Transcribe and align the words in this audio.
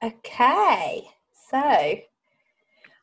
Okay, 0.00 1.08
so 1.50 1.96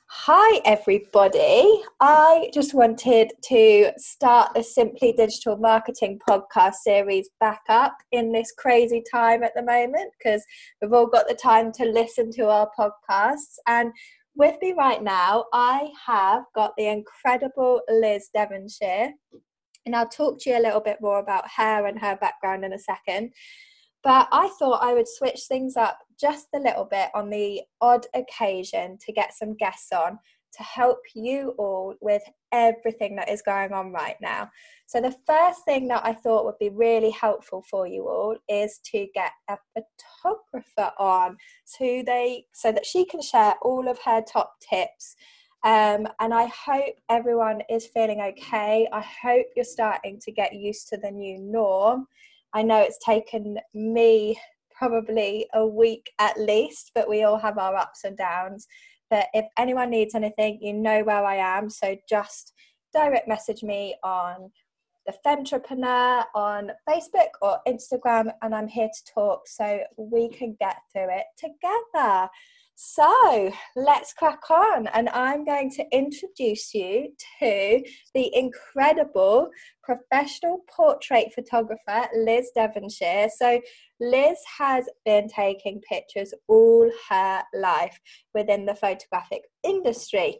hi 0.08 0.62
everybody. 0.64 1.82
I 2.00 2.50
just 2.54 2.74
wanted 2.74 3.34
to 3.50 3.92
start 3.98 4.54
the 4.56 4.64
Simply 4.64 5.12
Digital 5.12 5.58
Marketing 5.58 6.18
podcast 6.26 6.76
series 6.86 7.30
back 7.42 7.64
up 7.68 7.98
in 8.14 8.32
this 8.32 8.54
crazy 8.58 9.04
time 9.12 9.44
at 9.44 9.52
the 9.58 9.62
moment 9.62 10.10
because 10.18 10.42
we've 10.82 10.94
all 10.94 11.08
got 11.08 11.28
the 11.28 11.36
time 11.36 11.74
to 11.74 11.84
listen 11.84 12.32
to 12.32 12.48
our 12.48 12.72
podcasts. 12.80 13.58
And 13.68 13.92
with 14.34 14.56
me 14.62 14.74
right 14.78 15.04
now, 15.04 15.48
I 15.52 15.90
have 16.08 16.44
got 16.56 16.76
the 16.78 16.88
incredible 16.88 17.82
Liz 17.90 18.30
Devonshire. 18.34 19.12
And 19.86 19.98
I'll 19.98 20.08
talk 20.08 20.40
to 20.40 20.50
you 20.50 20.58
a 20.58 20.64
little 20.64 20.80
bit 20.80 21.00
more 21.02 21.20
about 21.20 21.44
her 21.58 21.88
and 21.88 22.00
her 22.00 22.16
background 22.16 22.64
in 22.64 22.72
a 22.72 22.80
second. 22.80 23.34
But 24.06 24.28
I 24.32 24.50
thought 24.60 24.84
I 24.84 24.94
would 24.94 25.08
switch 25.08 25.46
things 25.48 25.76
up 25.76 25.98
just 26.22 26.50
a 26.54 26.60
little 26.60 26.86
bit 26.86 27.10
on 27.16 27.32
the 27.32 27.64
odd 27.82 28.06
occasion 28.14 29.00
to 29.04 29.12
get 29.12 29.34
some 29.34 29.56
guests 29.56 29.92
on 29.92 30.20
to 30.54 30.64
help 30.64 31.00
you 31.16 31.56
all 31.58 31.96
with 32.02 32.22
everything 32.52 33.16
that 33.16 33.30
is 33.30 33.42
going 33.42 33.74
on 33.74 33.92
right 33.92 34.16
now. 34.22 34.52
So, 34.86 35.02
the 35.02 35.16
first 35.26 35.66
thing 35.66 35.88
that 35.88 36.06
I 36.06 36.14
thought 36.14 36.46
would 36.46 36.60
be 36.60 36.70
really 36.70 37.10
helpful 37.10 37.64
for 37.68 37.88
you 37.88 38.08
all 38.08 38.38
is 38.48 38.80
to 38.92 39.08
get 39.16 39.32
a 39.50 39.58
photographer 39.74 40.94
on 41.00 41.38
so 41.66 42.04
they 42.06 42.46
so 42.54 42.72
that 42.72 42.86
she 42.86 43.06
can 43.06 43.24
share 43.24 43.56
all 43.64 43.90
of 43.90 43.98
her 44.06 44.22
top 44.22 44.54
tips. 44.60 45.16
Um, 45.64 46.08
and 46.20 46.32
I 46.32 46.46
hope 46.46 46.94
everyone 47.10 47.64
is 47.72 47.88
feeling 47.88 48.22
okay. 48.22 48.88
I 48.94 49.02
hope 49.02 49.48
you're 49.56 49.66
starting 49.66 50.20
to 50.20 50.32
get 50.32 50.54
used 50.54 50.90
to 50.90 50.98
the 50.98 51.10
new 51.10 51.40
norm. 51.40 52.06
I 52.56 52.64
know 52.64 52.80
it's 52.80 52.98
taken 53.04 53.60
me 53.74 54.40
probably 54.72 55.46
a 55.54 55.68
week 55.68 56.10
at 56.20 56.40
least, 56.40 56.92
but 56.96 57.10
we 57.10 57.24
all 57.24 57.38
have 57.38 57.58
our 57.58 57.76
ups 57.76 58.06
and 58.06 58.18
downs. 58.18 58.66
But 59.10 59.28
if 59.34 59.46
anyone 59.60 59.90
needs 59.90 60.16
anything, 60.16 60.60
you 60.62 60.72
know 60.72 61.04
where 61.04 61.26
I 61.26 61.36
am. 61.36 61.70
So 61.70 61.98
just 62.08 62.54
direct 62.94 63.28
message 63.28 63.62
me 63.62 63.96
on 64.04 64.52
the 65.06 65.14
Femtrepreneur 65.26 66.24
on 66.34 66.72
Facebook 66.90 67.30
or 67.42 67.60
Instagram, 67.68 68.32
and 68.42 68.56
I'm 68.56 68.70
here 68.70 68.88
to 68.90 69.14
talk 69.14 69.48
so 69.48 69.82
we 69.98 70.30
can 70.30 70.56
get 70.58 70.78
through 70.94 71.10
it 71.10 71.26
together. 71.38 72.30
So 72.78 73.54
let's 73.78 74.12
crack 74.12 74.52
on, 74.52 74.88
and 74.88 75.08
I'm 75.10 75.46
going 75.46 75.72
to 75.72 75.86
introduce 75.94 76.74
you 76.74 77.14
to 77.40 77.82
the 78.14 78.36
incredible 78.36 79.50
professional 79.82 80.60
portrait 80.70 81.34
photographer 81.34 82.10
Liz 82.14 82.52
Devonshire. 82.54 83.30
So, 83.34 83.62
Liz 84.02 84.38
has 84.58 84.90
been 85.06 85.30
taking 85.30 85.80
pictures 85.90 86.34
all 86.50 86.92
her 87.10 87.44
life 87.54 87.98
within 88.34 88.66
the 88.66 88.76
photographic 88.76 89.44
industry. 89.64 90.40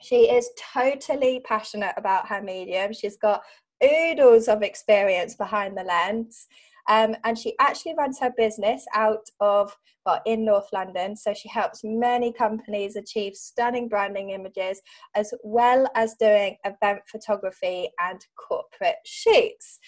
She 0.00 0.30
is 0.30 0.48
totally 0.72 1.40
passionate 1.44 1.92
about 1.98 2.26
her 2.28 2.40
medium. 2.40 2.94
She's 2.94 3.18
got 3.18 3.42
oodles 3.84 4.48
of 4.48 4.62
experience 4.62 5.34
behind 5.34 5.76
the 5.76 5.84
lens. 5.84 6.46
Um, 6.88 7.14
and 7.24 7.38
she 7.38 7.54
actually 7.60 7.94
runs 7.96 8.18
her 8.20 8.32
business 8.36 8.84
out 8.94 9.26
of, 9.40 9.76
well, 10.06 10.20
in 10.26 10.44
North 10.44 10.68
London. 10.72 11.16
So 11.16 11.34
she 11.34 11.48
helps 11.48 11.80
many 11.84 12.32
companies 12.32 12.96
achieve 12.96 13.34
stunning 13.34 13.88
branding 13.88 14.30
images, 14.30 14.80
as 15.14 15.32
well 15.42 15.86
as 15.94 16.14
doing 16.18 16.56
event 16.64 17.00
photography 17.06 17.90
and 18.00 18.24
corporate 18.36 18.96
shoots. 19.04 19.78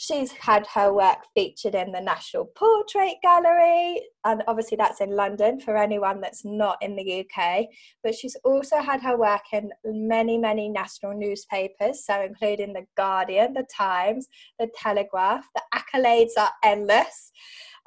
She's 0.00 0.30
had 0.30 0.64
her 0.74 0.92
work 0.92 1.26
featured 1.34 1.74
in 1.74 1.90
the 1.90 2.00
National 2.00 2.44
Portrait 2.44 3.16
Gallery, 3.20 4.00
and 4.24 4.44
obviously 4.46 4.76
that's 4.76 5.00
in 5.00 5.10
London 5.10 5.58
for 5.58 5.76
anyone 5.76 6.20
that's 6.20 6.44
not 6.44 6.78
in 6.80 6.94
the 6.94 7.26
UK. 7.26 7.66
But 8.04 8.14
she's 8.14 8.36
also 8.44 8.76
had 8.80 9.02
her 9.02 9.18
work 9.18 9.42
in 9.52 9.70
many, 9.84 10.38
many 10.38 10.68
national 10.68 11.14
newspapers, 11.14 12.06
so 12.06 12.22
including 12.22 12.74
The 12.74 12.86
Guardian, 12.96 13.54
The 13.54 13.66
Times, 13.76 14.28
The 14.60 14.68
Telegraph. 14.76 15.44
The 15.56 15.62
accolades 15.74 16.38
are 16.38 16.52
endless. 16.62 17.32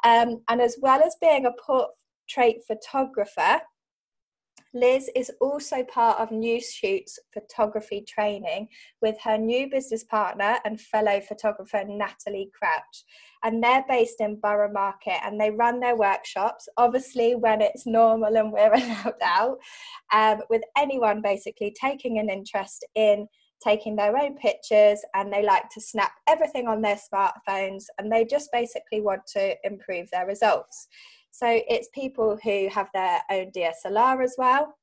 Um, 0.04 0.42
and 0.50 0.60
as 0.60 0.76
well 0.82 1.02
as 1.02 1.16
being 1.22 1.46
a 1.46 1.54
portrait 1.66 2.58
photographer, 2.68 3.62
Liz 4.74 5.10
is 5.16 5.32
also 5.42 5.84
part 5.84 6.20
of 6.20 6.32
Newshoot's 6.32 7.20
photography 7.34 8.06
training 8.08 8.70
with 9.02 9.20
her 9.24 9.38
new 9.38 9.70
business 9.70 10.04
partner 10.04 10.58
and 10.64 10.80
fellow 10.80 11.20
photographer 11.20 11.84
Natalie 11.86 12.50
Crouch. 12.58 13.04
And 13.44 13.62
they're 13.62 13.84
based 13.90 14.22
in 14.22 14.40
Borough 14.40 14.72
Market 14.72 15.20
and 15.26 15.40
they 15.40 15.52
run 15.52 15.80
their 15.80 15.98
workshops, 15.98 16.70
obviously, 16.78 17.36
when 17.36 17.62
it's 17.62 17.86
normal 17.86 18.38
and 18.38 18.54
we're 18.54 18.74
allowed 18.74 19.16
out, 19.22 19.58
um, 20.14 20.42
with 20.50 20.62
anyone 20.78 21.22
basically 21.22 21.76
taking 21.80 22.20
an 22.20 22.30
interest 22.30 22.86
in 22.96 23.28
taking 23.64 23.96
their 23.96 24.18
own 24.18 24.36
pictures 24.36 25.00
and 25.14 25.32
they 25.32 25.44
like 25.44 25.70
to 25.70 25.82
snap 25.82 26.12
everything 26.28 26.68
on 26.68 26.82
their 26.82 26.98
smartphones 26.98 27.86
and 27.98 28.12
they 28.12 28.26
just 28.26 28.50
basically 28.52 29.02
want 29.02 29.22
to 29.28 29.56
improve 29.64 30.10
their 30.12 30.26
results. 30.26 30.88
So 31.32 31.62
it's 31.68 31.90
people 31.94 32.38
who 32.44 32.70
have 32.70 32.90
their 32.94 33.22
own 33.30 33.52
DSLR 33.52 34.24
as 34.24 34.36
well, 34.38 34.76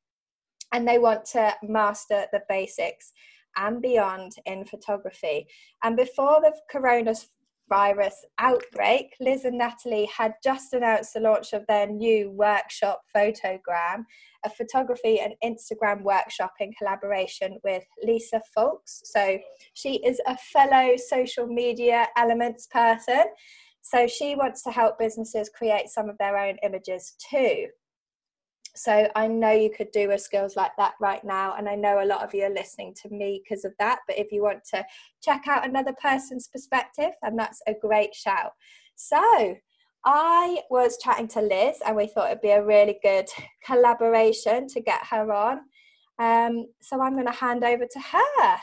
and 0.73 0.87
they 0.87 0.99
want 0.99 1.25
to 1.27 1.55
master 1.63 2.27
the 2.33 2.43
basics 2.49 3.13
and 3.57 3.83
beyond 3.83 4.33
in 4.47 4.65
photography. 4.65 5.47
And 5.83 5.97
before 5.97 6.41
the 6.41 6.55
coronavirus 6.73 8.15
outbreak, 8.39 9.15
Liz 9.21 9.45
and 9.45 9.59
Natalie 9.59 10.09
had 10.15 10.35
just 10.43 10.73
announced 10.73 11.15
the 11.15 11.21
launch 11.21 11.53
of 11.53 11.67
their 11.67 11.87
new 11.87 12.31
workshop, 12.31 13.03
Photogram, 13.15 14.05
a 14.45 14.51
photography 14.51 15.21
and 15.21 15.35
Instagram 15.45 16.03
workshop 16.03 16.53
in 16.61 16.73
collaboration 16.73 17.59
with 17.65 17.85
Lisa 18.05 18.41
Folks. 18.55 19.03
So 19.05 19.39
she 19.75 19.97
is 20.05 20.21
a 20.27 20.37
fellow 20.37 20.97
social 20.97 21.47
media 21.47 22.07
elements 22.17 22.69
person 22.69 23.25
so 23.91 24.07
she 24.07 24.35
wants 24.35 24.63
to 24.63 24.71
help 24.71 24.99
businesses 24.99 25.49
create 25.49 25.89
some 25.89 26.11
of 26.11 26.19
their 26.19 26.37
own 26.37 26.59
images 26.63 27.15
too. 27.31 27.69
So 28.77 29.09
I 29.17 29.27
know 29.27 29.51
you 29.51 29.71
could 29.71 29.91
do 29.93 30.11
a 30.11 30.19
skills 30.19 30.57
like 30.57 30.73
that 30.77 30.93
right 31.01 31.25
now, 31.25 31.55
and 31.57 31.67
I 31.67 31.75
know 31.75 32.03
a 32.03 32.05
lot 32.05 32.23
of 32.23 32.35
you 32.35 32.45
are 32.45 32.51
listening 32.51 32.95
to 33.03 33.09
me 33.09 33.43
because 33.43 33.65
of 33.65 33.73
that. 33.79 34.01
But 34.07 34.19
if 34.19 34.31
you 34.31 34.43
want 34.43 34.63
to 34.75 34.85
check 35.23 35.49
out 35.49 35.67
another 35.67 35.95
person's 36.03 36.49
perspective, 36.49 37.13
then 37.23 37.35
that's 37.35 37.63
a 37.67 37.73
great 37.81 38.15
shout. 38.15 38.53
So 38.95 39.57
I 40.05 40.61
was 40.69 40.99
chatting 41.03 41.29
to 41.29 41.41
Liz, 41.41 41.79
and 41.87 41.97
we 41.97 42.09
thought 42.09 42.31
it'd 42.31 42.43
be 42.43 42.51
a 42.51 42.65
really 42.65 42.99
good 43.03 43.29
collaboration 43.65 44.69
to 44.69 44.81
get 44.83 45.01
her 45.07 45.33
on. 45.33 45.61
Um, 46.19 46.67
so 46.83 47.01
I'm 47.01 47.15
going 47.15 47.25
to 47.25 47.33
hand 47.33 47.65
over 47.65 47.87
to 47.87 48.01
her. 48.01 48.57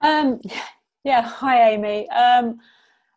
Um, 0.00 0.40
yeah, 1.04 1.22
hi 1.22 1.70
Amy. 1.70 2.10
Um, 2.10 2.58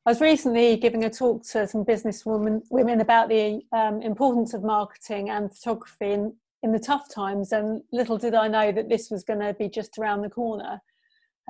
I 0.05 0.11
was 0.11 0.21
recently 0.21 0.77
giving 0.77 1.03
a 1.03 1.09
talk 1.09 1.43
to 1.47 1.67
some 1.67 1.83
business 1.83 2.27
women, 2.27 2.61
women 2.69 3.01
about 3.01 3.27
the 3.27 3.61
um, 3.71 4.03
importance 4.03 4.53
of 4.53 4.63
marketing 4.63 5.31
and 5.31 5.51
photography 5.51 6.11
in, 6.11 6.35
in 6.61 6.71
the 6.71 6.79
tough 6.79 7.11
times, 7.11 7.51
and 7.51 7.81
little 7.91 8.19
did 8.19 8.35
I 8.35 8.47
know 8.47 8.71
that 8.71 8.87
this 8.87 9.09
was 9.09 9.23
going 9.23 9.39
to 9.39 9.55
be 9.55 9.67
just 9.67 9.97
around 9.97 10.21
the 10.21 10.29
corner. 10.29 10.79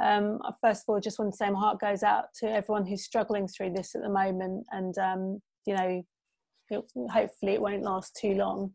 Um, 0.02 0.40
first 0.62 0.84
of 0.84 0.86
all, 0.88 0.96
I 0.96 1.02
just 1.02 1.20
want 1.20 1.34
to 1.34 1.38
say 1.38 1.50
my 1.50 1.60
heart 1.60 1.82
goes 1.82 2.02
out 2.02 2.26
to 2.40 2.50
everyone 2.50 2.86
who's 2.86 3.04
struggling 3.04 3.50
through 3.50 3.72
this 3.72 3.94
at 3.94 4.02
the 4.02 4.10
moment, 4.10 4.66
and 4.72 4.98
um, 5.00 5.42
you 5.66 5.76
know, 5.76 6.04
it, 6.70 6.82
hopefully 7.12 7.54
it 7.56 7.62
won't 7.62 7.84
last 7.84 8.16
too 8.16 8.36
long. 8.36 8.72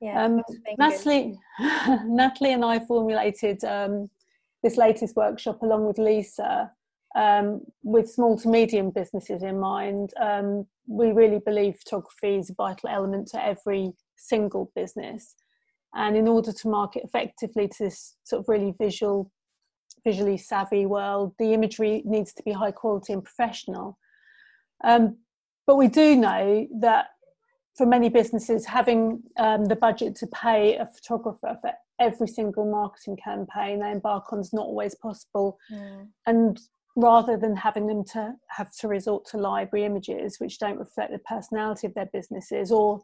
Yeah, 0.00 0.24
um, 0.24 0.42
Natalie, 0.78 1.38
Natalie 2.06 2.52
and 2.54 2.64
I 2.64 2.80
formulated 2.80 3.62
um, 3.62 4.08
this 4.64 4.76
latest 4.76 5.14
workshop 5.14 5.62
along 5.62 5.86
with 5.86 5.98
Lisa 5.98 6.72
um, 7.16 7.62
with 7.82 8.10
small 8.10 8.38
to 8.38 8.48
medium 8.48 8.90
businesses 8.90 9.42
in 9.42 9.58
mind, 9.58 10.12
um, 10.20 10.66
we 10.86 11.12
really 11.12 11.40
believe 11.44 11.76
photography 11.76 12.36
is 12.36 12.50
a 12.50 12.54
vital 12.54 12.90
element 12.90 13.28
to 13.28 13.44
every 13.44 13.92
single 14.16 14.70
business. 14.76 15.34
And 15.94 16.14
in 16.14 16.28
order 16.28 16.52
to 16.52 16.68
market 16.68 17.04
effectively 17.04 17.68
to 17.68 17.84
this 17.84 18.16
sort 18.24 18.40
of 18.40 18.48
really 18.48 18.74
visual, 18.78 19.32
visually 20.04 20.36
savvy 20.36 20.84
world, 20.84 21.32
the 21.38 21.54
imagery 21.54 22.02
needs 22.04 22.34
to 22.34 22.42
be 22.42 22.52
high 22.52 22.70
quality 22.72 23.14
and 23.14 23.24
professional. 23.24 23.98
Um, 24.84 25.16
but 25.66 25.76
we 25.76 25.88
do 25.88 26.16
know 26.16 26.66
that 26.80 27.06
for 27.76 27.86
many 27.86 28.10
businesses, 28.10 28.66
having 28.66 29.22
um, 29.38 29.64
the 29.64 29.76
budget 29.76 30.16
to 30.16 30.26
pay 30.26 30.76
a 30.76 30.86
photographer 30.86 31.56
for 31.62 31.72
every 31.98 32.28
single 32.28 32.70
marketing 32.70 33.16
campaign 33.16 33.80
they 33.80 33.90
embark 33.90 34.32
on 34.34 34.40
is 34.40 34.52
not 34.52 34.66
always 34.66 34.94
possible. 34.94 35.58
Mm. 35.72 36.08
And 36.26 36.60
rather 36.96 37.36
than 37.36 37.54
having 37.54 37.86
them 37.86 38.02
to 38.02 38.32
have 38.48 38.72
to 38.72 38.88
resort 38.88 39.26
to 39.26 39.36
library 39.36 39.84
images 39.84 40.40
which 40.40 40.58
don't 40.58 40.78
reflect 40.78 41.12
the 41.12 41.18
personality 41.20 41.86
of 41.86 41.94
their 41.94 42.08
businesses 42.12 42.72
or 42.72 43.00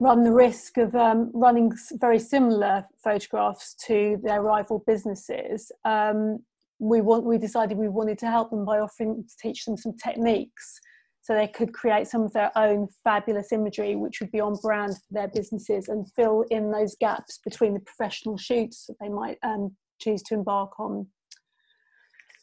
run 0.00 0.24
the 0.24 0.32
risk 0.32 0.78
of 0.78 0.94
um, 0.96 1.30
running 1.34 1.70
very 1.92 2.18
similar 2.18 2.84
photographs 3.04 3.74
to 3.74 4.18
their 4.24 4.42
rival 4.42 4.82
businesses 4.86 5.70
um, 5.84 6.38
we 6.78 7.00
want 7.00 7.24
we 7.24 7.38
decided 7.38 7.76
we 7.76 7.88
wanted 7.88 8.18
to 8.18 8.26
help 8.26 8.50
them 8.50 8.64
by 8.64 8.78
offering 8.78 9.22
to 9.22 9.36
teach 9.40 9.64
them 9.64 9.76
some 9.76 9.96
techniques 9.96 10.80
so 11.20 11.34
they 11.34 11.46
could 11.46 11.72
create 11.72 12.08
some 12.08 12.22
of 12.22 12.32
their 12.32 12.50
own 12.56 12.88
fabulous 13.04 13.52
imagery 13.52 13.94
which 13.94 14.20
would 14.20 14.32
be 14.32 14.40
on 14.40 14.56
brand 14.62 14.94
for 14.94 15.12
their 15.12 15.28
businesses 15.28 15.88
and 15.88 16.10
fill 16.16 16.42
in 16.50 16.72
those 16.72 16.96
gaps 16.98 17.38
between 17.44 17.74
the 17.74 17.80
professional 17.80 18.36
shoots 18.36 18.86
that 18.86 18.96
they 18.98 19.08
might 19.10 19.38
um, 19.44 19.76
choose 20.00 20.22
to 20.22 20.34
embark 20.34 20.80
on 20.80 21.06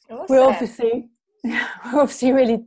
awesome. 0.09 0.25
we're 0.29 0.43
obviously 0.43 1.09
we're 1.43 2.01
obviously 2.01 2.31
really 2.31 2.65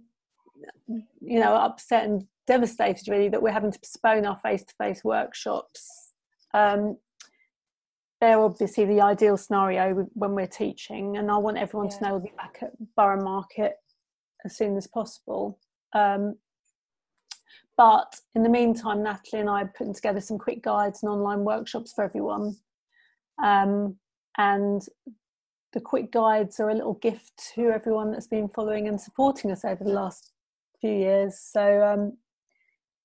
you 1.21 1.41
know 1.41 1.55
upset 1.55 2.05
and 2.05 2.25
devastated 2.47 3.09
really 3.09 3.29
that 3.29 3.43
we're 3.43 3.53
having 3.53 3.73
to 3.73 3.79
postpone 3.79 4.27
our 4.27 4.39
face-to-face 4.43 5.03
workshops 5.05 6.13
um, 6.55 6.97
they're 8.21 8.41
obviously 8.41 8.85
the 8.85 9.01
ideal 9.01 9.37
scenario 9.37 10.07
when 10.15 10.35
we're 10.35 10.47
teaching 10.47 11.17
and 11.17 11.31
i 11.31 11.37
want 11.37 11.57
everyone 11.57 11.89
yeah. 11.91 11.99
to 11.99 12.05
know 12.05 12.11
we'll 12.13 12.21
be 12.21 12.33
back 12.37 12.59
at 12.63 12.71
borough 12.97 13.23
market 13.23 13.75
as 14.45 14.57
soon 14.57 14.77
as 14.77 14.87
possible 14.87 15.59
um, 15.95 16.35
but 17.77 18.21
in 18.35 18.43
the 18.43 18.49
meantime, 18.49 19.03
Natalie 19.03 19.41
and 19.41 19.51
I 19.51 19.63
are 19.63 19.73
putting 19.77 19.95
together 19.95 20.21
some 20.21 20.39
quick 20.39 20.63
guides 20.63 21.03
and 21.03 21.11
online 21.11 21.45
workshops 21.45 21.93
for 21.93 22.05
everyone. 22.05 22.57
Um, 23.43 23.97
and 24.39 24.83
the 25.73 25.81
quick 25.81 26.13
guides 26.13 26.61
are 26.61 26.71
a 26.71 26.75
little 26.75 26.95
gift 26.95 27.33
to 27.55 27.71
everyone 27.71 28.13
that's 28.13 28.27
been 28.27 28.49
following 28.49 28.89
and 28.89 29.01
supporting 29.01 29.51
us 29.51 29.65
over 29.65 29.83
the 29.83 29.93
last 29.93 30.33
few 30.81 30.93
years. 30.93 31.39
So 31.39 31.83
um, 31.83 32.19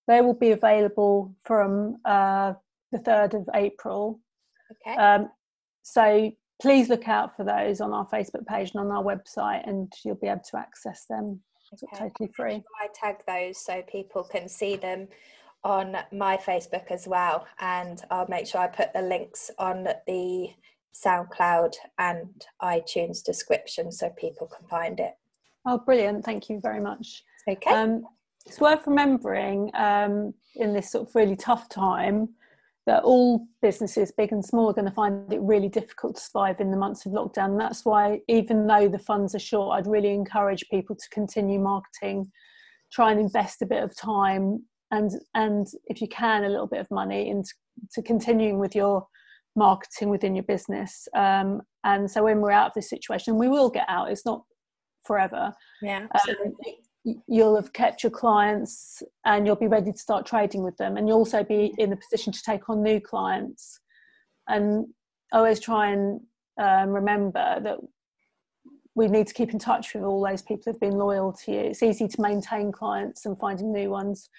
they 0.07 0.21
will 0.21 0.33
be 0.33 0.51
available 0.51 1.33
from 1.43 1.97
uh, 2.05 2.53
the 2.91 2.99
3rd 2.99 3.35
of 3.35 3.49
April. 3.53 4.19
Okay. 4.71 4.97
Um, 4.97 5.29
so 5.83 6.31
please 6.61 6.89
look 6.89 7.07
out 7.07 7.35
for 7.37 7.45
those 7.45 7.79
on 7.79 7.93
our 7.93 8.07
Facebook 8.07 8.45
page 8.45 8.71
and 8.73 8.81
on 8.81 8.91
our 8.91 9.03
website, 9.03 9.67
and 9.67 9.91
you'll 10.03 10.15
be 10.15 10.27
able 10.27 10.41
to 10.51 10.57
access 10.57 11.05
them 11.09 11.39
okay. 11.73 12.09
totally 12.09 12.31
free. 12.35 12.63
I 12.81 12.87
tag 12.93 13.17
those 13.27 13.57
so 13.57 13.81
people 13.83 14.23
can 14.23 14.49
see 14.49 14.75
them 14.75 15.07
on 15.63 15.97
my 16.11 16.37
Facebook 16.37 16.91
as 16.91 17.07
well, 17.07 17.45
and 17.59 18.03
I'll 18.11 18.27
make 18.27 18.47
sure 18.47 18.61
I 18.61 18.67
put 18.67 18.93
the 18.93 19.01
links 19.01 19.51
on 19.57 19.87
the 20.05 20.49
SoundCloud 20.95 21.73
and 21.99 22.45
iTunes 22.61 23.23
description 23.23 23.91
so 23.91 24.09
people 24.11 24.47
can 24.47 24.67
find 24.67 24.99
it. 24.99 25.13
Oh, 25.65 25.77
brilliant! 25.77 26.25
Thank 26.25 26.49
you 26.49 26.59
very 26.61 26.79
much. 26.79 27.23
Okay. 27.47 27.69
Um, 27.69 28.03
it's 28.45 28.59
worth 28.59 28.87
remembering 28.87 29.71
um, 29.75 30.33
in 30.55 30.73
this 30.73 30.91
sort 30.91 31.07
of 31.07 31.15
really 31.15 31.35
tough 31.35 31.67
time 31.69 32.29
that 32.85 33.03
all 33.03 33.45
businesses, 33.61 34.13
big 34.17 34.31
and 34.31 34.43
small, 34.43 34.69
are 34.69 34.73
going 34.73 34.85
to 34.85 34.91
find 34.91 35.31
it 35.31 35.41
really 35.41 35.67
difficult 35.67 36.15
to 36.15 36.21
survive 36.21 36.61
in 36.61 36.71
the 36.71 36.77
months 36.77 37.05
of 37.05 37.11
lockdown. 37.11 37.51
And 37.51 37.59
that's 37.59 37.83
why, 37.83 38.21
even 38.29 38.65
though 38.65 38.87
the 38.87 38.97
funds 38.97 39.35
are 39.35 39.39
short, 39.39 39.77
I'd 39.77 39.91
really 39.91 40.13
encourage 40.13 40.63
people 40.71 40.95
to 40.95 41.09
continue 41.11 41.59
marketing, 41.59 42.31
try 42.91 43.11
and 43.11 43.19
invest 43.19 43.61
a 43.61 43.65
bit 43.65 43.83
of 43.83 43.95
time, 43.95 44.63
and 44.91 45.11
and 45.35 45.67
if 45.85 46.01
you 46.01 46.07
can, 46.07 46.45
a 46.45 46.49
little 46.49 46.67
bit 46.67 46.79
of 46.79 46.89
money 46.89 47.29
into 47.29 47.49
to 47.93 48.01
continuing 48.01 48.57
with 48.57 48.73
your 48.73 49.05
marketing 49.57 50.09
within 50.09 50.35
your 50.35 50.43
business. 50.43 51.07
Um, 51.13 51.61
and 51.83 52.09
so, 52.09 52.23
when 52.23 52.39
we're 52.39 52.51
out 52.51 52.67
of 52.67 52.73
this 52.73 52.89
situation, 52.89 53.37
we 53.37 53.49
will 53.49 53.69
get 53.69 53.85
out. 53.89 54.11
It's 54.11 54.25
not 54.25 54.43
forever. 55.05 55.53
Yeah, 55.81 56.07
um, 56.13 56.53
you'll 57.27 57.55
have 57.55 57.73
kept 57.73 58.03
your 58.03 58.11
clients 58.11 59.01
and 59.25 59.45
you'll 59.45 59.55
be 59.55 59.67
ready 59.67 59.91
to 59.91 59.97
start 59.97 60.25
trading 60.25 60.63
with 60.63 60.75
them 60.77 60.97
and 60.97 61.07
you'll 61.07 61.19
also 61.19 61.43
be 61.43 61.73
in 61.77 61.89
the 61.89 61.95
position 61.95 62.33
to 62.33 62.41
take 62.43 62.69
on 62.69 62.83
new 62.83 62.99
clients 62.99 63.79
and 64.47 64.85
always 65.31 65.59
try 65.59 65.91
and 65.91 66.19
um, 66.59 66.89
remember 66.89 67.59
that 67.61 67.77
we 68.95 69.07
need 69.07 69.27
to 69.27 69.33
keep 69.33 69.51
in 69.51 69.59
touch 69.59 69.93
with 69.93 70.03
all 70.03 70.25
those 70.25 70.41
people 70.41 70.63
who've 70.65 70.79
been 70.79 70.97
loyal 70.97 71.31
to 71.31 71.51
you 71.51 71.59
it's 71.59 71.83
easy 71.83 72.07
to 72.07 72.21
maintain 72.21 72.71
clients 72.71 73.25
and 73.25 73.39
finding 73.39 73.71
new 73.71 73.89
ones 73.89 74.29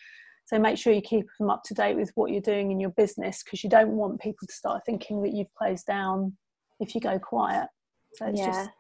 so 0.49 0.59
make 0.59 0.79
sure 0.79 0.95
you 0.95 1.03
keep 1.03 1.27
them 1.39 1.50
up 1.50 1.62
to 1.62 1.75
date 1.75 1.97
with 1.97 2.11
what 2.15 2.31
you're 2.31 2.41
doing 2.41 2.71
in 2.71 2.81
your 2.81 2.91
business 2.91 3.43
because 3.43 3.62
you 3.62 3.69
don't 3.69 3.91
want 3.91 4.21
people 4.21 4.47
to 4.47 4.55
start 4.55 4.83
thinking 4.87 5.23
that 5.23 5.35
you've 5.35 5.53
closed 5.55 5.87
down 5.87 6.35
if 6.81 6.95
you 6.95 7.00
go 7.00 7.19
quiet 7.19 7.69
so 8.15 8.27
it's 8.27 8.41
yeah. 8.41 8.47
just 8.47 8.71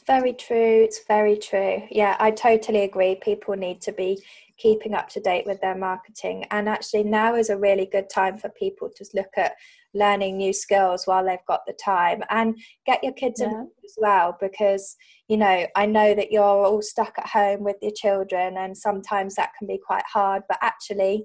very 0.00 0.32
true. 0.32 0.82
It's 0.84 1.04
very 1.06 1.36
true. 1.36 1.82
Yeah, 1.90 2.16
I 2.18 2.30
totally 2.30 2.82
agree. 2.82 3.16
People 3.16 3.54
need 3.54 3.80
to 3.82 3.92
be 3.92 4.22
keeping 4.56 4.94
up 4.94 5.08
to 5.10 5.20
date 5.20 5.46
with 5.46 5.60
their 5.60 5.76
marketing. 5.76 6.44
And 6.50 6.68
actually, 6.68 7.04
now 7.04 7.34
is 7.34 7.50
a 7.50 7.56
really 7.56 7.86
good 7.86 8.08
time 8.08 8.38
for 8.38 8.48
people 8.50 8.90
to 8.96 9.06
look 9.14 9.30
at 9.36 9.54
learning 9.94 10.36
new 10.36 10.52
skills 10.52 11.06
while 11.06 11.24
they've 11.24 11.38
got 11.46 11.64
the 11.66 11.72
time 11.72 12.22
and 12.30 12.58
get 12.84 13.02
your 13.02 13.12
kids 13.12 13.40
yeah. 13.40 13.48
in 13.48 13.70
as 13.84 13.94
well 13.96 14.36
because 14.40 14.96
you 15.28 15.36
know 15.36 15.66
i 15.76 15.86
know 15.86 16.14
that 16.14 16.32
you're 16.32 16.42
all 16.42 16.82
stuck 16.82 17.14
at 17.16 17.28
home 17.28 17.62
with 17.62 17.76
your 17.80 17.92
children 17.92 18.56
and 18.58 18.76
sometimes 18.76 19.36
that 19.36 19.52
can 19.56 19.66
be 19.66 19.78
quite 19.78 20.04
hard 20.12 20.42
but 20.48 20.58
actually 20.60 21.24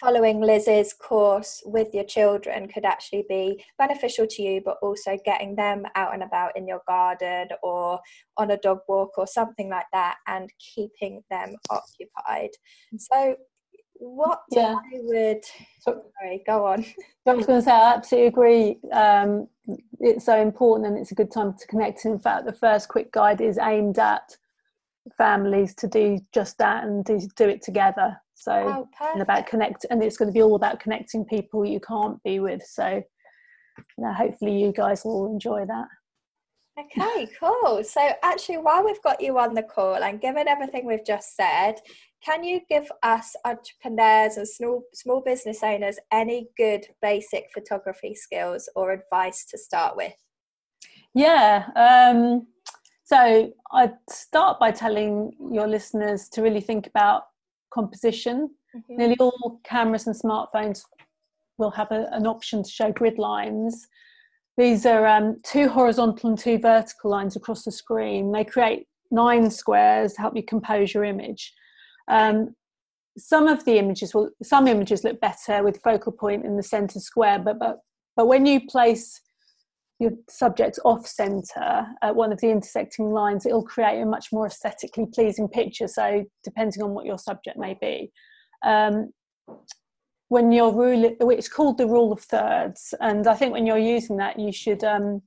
following 0.00 0.40
Liz's 0.40 0.94
course 0.94 1.62
with 1.66 1.92
your 1.92 2.04
children 2.04 2.66
could 2.66 2.86
actually 2.86 3.24
be 3.28 3.62
beneficial 3.78 4.26
to 4.26 4.42
you, 4.42 4.62
but 4.64 4.78
also 4.80 5.18
getting 5.24 5.54
them 5.54 5.84
out 5.94 6.14
and 6.14 6.22
about 6.22 6.56
in 6.56 6.66
your 6.66 6.80
garden 6.88 7.48
or 7.62 8.00
on 8.38 8.50
a 8.50 8.56
dog 8.56 8.78
walk 8.88 9.18
or 9.18 9.26
something 9.26 9.68
like 9.68 9.84
that 9.92 10.16
and 10.26 10.50
keeping 10.74 11.22
them 11.30 11.54
occupied. 11.68 12.50
So, 12.96 13.36
what 13.96 14.40
yeah. 14.50 14.76
I 14.76 14.98
would 15.02 15.44
sorry, 15.80 16.42
go 16.46 16.66
on. 16.66 16.86
I 17.26 17.34
was 17.34 17.44
going 17.44 17.58
to 17.58 17.64
say, 17.64 17.70
I 17.70 17.94
absolutely 17.94 18.28
agree. 18.28 18.78
Um, 18.92 19.46
it's 20.00 20.24
so 20.24 20.40
important 20.40 20.88
and 20.88 20.98
it's 20.98 21.12
a 21.12 21.14
good 21.14 21.30
time 21.30 21.52
to 21.52 21.66
connect. 21.66 22.06
In 22.06 22.18
fact, 22.18 22.46
the 22.46 22.52
first 22.54 22.88
quick 22.88 23.12
guide 23.12 23.42
is 23.42 23.58
aimed 23.58 23.98
at 23.98 24.22
families 25.18 25.74
to 25.74 25.86
do 25.86 26.18
just 26.32 26.56
that 26.58 26.84
and 26.84 27.04
do, 27.04 27.20
do 27.36 27.48
it 27.48 27.60
together 27.60 28.16
so 28.40 28.52
oh, 28.52 28.88
and 29.12 29.20
about 29.20 29.46
connect 29.46 29.84
and 29.90 30.02
it's 30.02 30.16
going 30.16 30.28
to 30.28 30.32
be 30.32 30.40
all 30.40 30.54
about 30.54 30.80
connecting 30.80 31.26
people 31.26 31.66
you 31.66 31.78
can't 31.78 32.22
be 32.22 32.40
with. 32.40 32.62
So 32.62 33.02
you 33.98 34.04
know, 34.04 34.14
hopefully 34.14 34.58
you 34.58 34.72
guys 34.72 35.04
will 35.04 35.26
enjoy 35.26 35.66
that. 35.66 35.86
Okay 36.78 37.28
cool. 37.38 37.84
So 37.84 38.00
actually 38.22 38.56
while 38.56 38.82
we've 38.82 39.02
got 39.02 39.20
you 39.20 39.38
on 39.38 39.52
the 39.52 39.62
call 39.62 40.02
and 40.02 40.22
given 40.22 40.48
everything 40.48 40.86
we've 40.86 41.04
just 41.04 41.36
said 41.36 41.74
can 42.24 42.42
you 42.42 42.60
give 42.68 42.90
us 43.02 43.36
entrepreneurs 43.44 44.38
and 44.38 44.48
small 44.48 44.84
small 44.94 45.20
business 45.20 45.62
owners 45.62 45.98
any 46.10 46.48
good 46.56 46.86
basic 47.02 47.50
photography 47.52 48.14
skills 48.14 48.70
or 48.74 48.92
advice 48.92 49.44
to 49.46 49.58
start 49.58 49.96
with? 49.96 50.14
Yeah 51.12 51.66
um, 51.76 52.46
so 53.04 53.52
i'd 53.72 53.96
start 54.08 54.60
by 54.60 54.70
telling 54.70 55.32
your 55.52 55.66
listeners 55.66 56.28
to 56.28 56.42
really 56.42 56.60
think 56.60 56.86
about 56.86 57.24
composition. 57.72 58.50
Mm-hmm. 58.74 58.96
Nearly 58.96 59.16
all 59.18 59.60
cameras 59.64 60.06
and 60.06 60.16
smartphones 60.16 60.82
will 61.58 61.70
have 61.70 61.90
a, 61.90 62.08
an 62.12 62.26
option 62.26 62.62
to 62.62 62.70
show 62.70 62.92
grid 62.92 63.18
lines. 63.18 63.86
These 64.56 64.86
are 64.86 65.06
um, 65.06 65.40
two 65.44 65.68
horizontal 65.68 66.30
and 66.30 66.38
two 66.38 66.58
vertical 66.58 67.10
lines 67.10 67.36
across 67.36 67.64
the 67.64 67.72
screen. 67.72 68.32
They 68.32 68.44
create 68.44 68.86
nine 69.10 69.50
squares 69.50 70.14
to 70.14 70.20
help 70.20 70.36
you 70.36 70.42
compose 70.42 70.92
your 70.92 71.04
image. 71.04 71.52
Um, 72.08 72.54
some 73.16 73.48
of 73.48 73.64
the 73.64 73.78
images 73.78 74.14
will, 74.14 74.30
some 74.42 74.68
images 74.68 75.04
look 75.04 75.20
better 75.20 75.62
with 75.62 75.82
focal 75.82 76.12
point 76.12 76.44
in 76.44 76.56
the 76.56 76.62
center 76.62 77.00
square, 77.00 77.38
but 77.38 77.58
but 77.58 77.78
but 78.16 78.26
when 78.26 78.46
you 78.46 78.66
place 78.66 79.20
your 80.00 80.12
subject 80.28 80.78
off 80.84 81.06
center 81.06 81.86
at 82.02 82.16
one 82.16 82.32
of 82.32 82.40
the 82.40 82.50
intersecting 82.50 83.10
lines, 83.10 83.44
it'll 83.44 83.62
create 83.62 84.00
a 84.00 84.06
much 84.06 84.32
more 84.32 84.46
aesthetically 84.46 85.06
pleasing 85.12 85.46
picture. 85.46 85.86
So, 85.86 86.24
depending 86.42 86.82
on 86.82 86.90
what 86.90 87.04
your 87.04 87.18
subject 87.18 87.58
may 87.58 87.76
be. 87.80 88.10
Um, 88.64 89.12
when 90.28 90.52
you're 90.52 90.72
rule, 90.72 91.16
it's 91.30 91.48
called 91.48 91.76
the 91.76 91.86
rule 91.86 92.12
of 92.12 92.20
thirds, 92.20 92.94
and 93.00 93.26
I 93.26 93.34
think 93.34 93.52
when 93.52 93.66
you're 93.66 93.78
using 93.78 94.16
that, 94.18 94.38
you 94.38 94.52
should 94.52 94.82
um, 94.84 95.22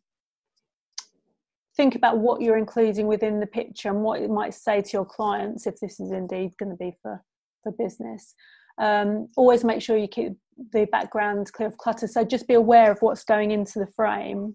think 1.77 1.95
about 1.95 2.17
what 2.17 2.41
you're 2.41 2.57
including 2.57 3.07
within 3.07 3.39
the 3.39 3.45
picture 3.45 3.89
and 3.89 4.01
what 4.01 4.21
it 4.21 4.29
might 4.29 4.53
say 4.53 4.81
to 4.81 4.89
your 4.91 5.05
clients 5.05 5.67
if 5.67 5.79
this 5.79 5.99
is 5.99 6.11
indeed 6.11 6.51
going 6.57 6.71
to 6.71 6.77
be 6.77 6.97
for 7.01 7.21
for 7.61 7.71
business. 7.73 8.33
Um, 8.79 9.27
always 9.37 9.63
make 9.63 9.81
sure 9.81 9.97
you 9.97 10.07
keep 10.07 10.33
the 10.71 10.85
background 10.91 11.51
clear 11.53 11.67
of 11.67 11.77
clutter. 11.77 12.07
So 12.07 12.23
just 12.23 12.47
be 12.47 12.53
aware 12.53 12.91
of 12.91 13.01
what's 13.01 13.23
going 13.23 13.51
into 13.51 13.79
the 13.79 13.87
frame. 13.95 14.53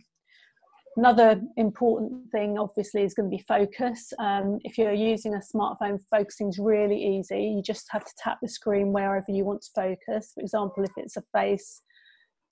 Another 0.96 1.40
important 1.56 2.30
thing, 2.32 2.58
obviously, 2.58 3.02
is 3.02 3.14
going 3.14 3.30
to 3.30 3.36
be 3.36 3.44
focus. 3.46 4.12
Um, 4.18 4.58
if 4.64 4.76
you're 4.76 4.92
using 4.92 5.34
a 5.34 5.40
smartphone, 5.54 6.00
focusing 6.10 6.48
is 6.48 6.58
really 6.58 7.00
easy. 7.00 7.54
You 7.56 7.62
just 7.62 7.86
have 7.90 8.04
to 8.04 8.12
tap 8.18 8.38
the 8.42 8.48
screen 8.48 8.92
wherever 8.92 9.30
you 9.30 9.44
want 9.44 9.62
to 9.62 9.70
focus. 9.74 10.32
For 10.34 10.40
example, 10.40 10.82
if 10.82 10.90
it's 10.96 11.16
a 11.16 11.22
face, 11.32 11.82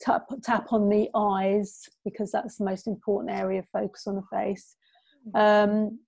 tap, 0.01 0.27
tap 0.45 0.73
on 0.73 0.89
the 0.89 1.09
eyes 1.17 1.89
because 2.05 2.31
that's 2.31 2.59
the 2.59 2.65
most 2.65 2.87
important 2.87 3.37
area 3.37 3.61
of 3.61 3.67
focus 3.73 4.07
on 4.07 4.15
the 4.15 4.37
face. 4.37 4.77
Um, 5.35 5.99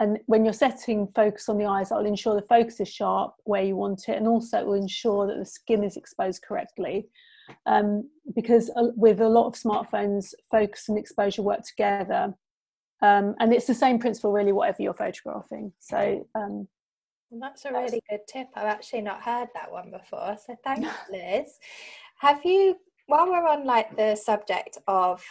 and 0.00 0.18
when 0.26 0.44
you're 0.44 0.54
setting 0.54 1.06
focus 1.14 1.48
on 1.48 1.58
the 1.58 1.66
eyes, 1.66 1.90
that'll 1.90 2.06
ensure 2.06 2.34
the 2.34 2.42
focus 2.42 2.80
is 2.80 2.88
sharp 2.88 3.34
where 3.44 3.62
you 3.62 3.76
want 3.76 4.08
it, 4.08 4.16
and 4.16 4.26
also 4.26 4.58
it 4.58 4.66
will 4.66 4.74
ensure 4.74 5.26
that 5.26 5.38
the 5.38 5.46
skin 5.46 5.84
is 5.84 5.96
exposed 5.96 6.42
correctly 6.42 7.06
um, 7.66 8.08
because 8.34 8.70
with 8.74 9.20
a 9.20 9.28
lot 9.28 9.46
of 9.46 9.54
smartphones, 9.54 10.32
focus 10.50 10.88
and 10.88 10.98
exposure 10.98 11.42
work 11.42 11.62
together. 11.64 12.34
Um, 13.02 13.34
and 13.40 13.52
it's 13.52 13.66
the 13.66 13.74
same 13.74 13.98
principle, 13.98 14.32
really, 14.32 14.52
whatever 14.52 14.82
you're 14.82 14.94
photographing. 14.94 15.72
So 15.78 16.26
um, 16.34 16.68
And 17.30 17.42
that's 17.42 17.64
a 17.64 17.72
really 17.72 18.02
good 18.08 18.20
tip. 18.26 18.48
I've 18.54 18.66
actually 18.66 19.02
not 19.02 19.22
heard 19.22 19.48
that 19.54 19.70
one 19.70 19.90
before. 19.90 20.36
So 20.46 20.56
thanks, 20.64 20.88
Liz. 21.10 21.58
Have 22.18 22.44
you, 22.44 22.76
while 23.06 23.26
we're 23.26 23.46
on 23.46 23.64
like 23.64 23.96
the 23.96 24.16
subject 24.16 24.78
of 24.86 25.22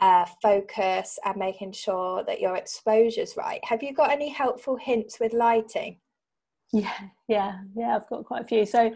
uh, 0.00 0.26
focus 0.42 1.18
and 1.24 1.36
making 1.36 1.72
sure 1.72 2.24
that 2.24 2.40
your 2.40 2.56
exposure's 2.56 3.36
right, 3.36 3.60
have 3.64 3.82
you 3.82 3.92
got 3.92 4.10
any 4.10 4.28
helpful 4.28 4.76
hints 4.76 5.18
with 5.20 5.32
lighting? 5.32 5.98
Yeah, 6.72 6.92
yeah, 7.28 7.60
yeah. 7.74 7.96
I've 7.96 8.08
got 8.08 8.24
quite 8.24 8.42
a 8.42 8.46
few. 8.46 8.66
So, 8.66 8.94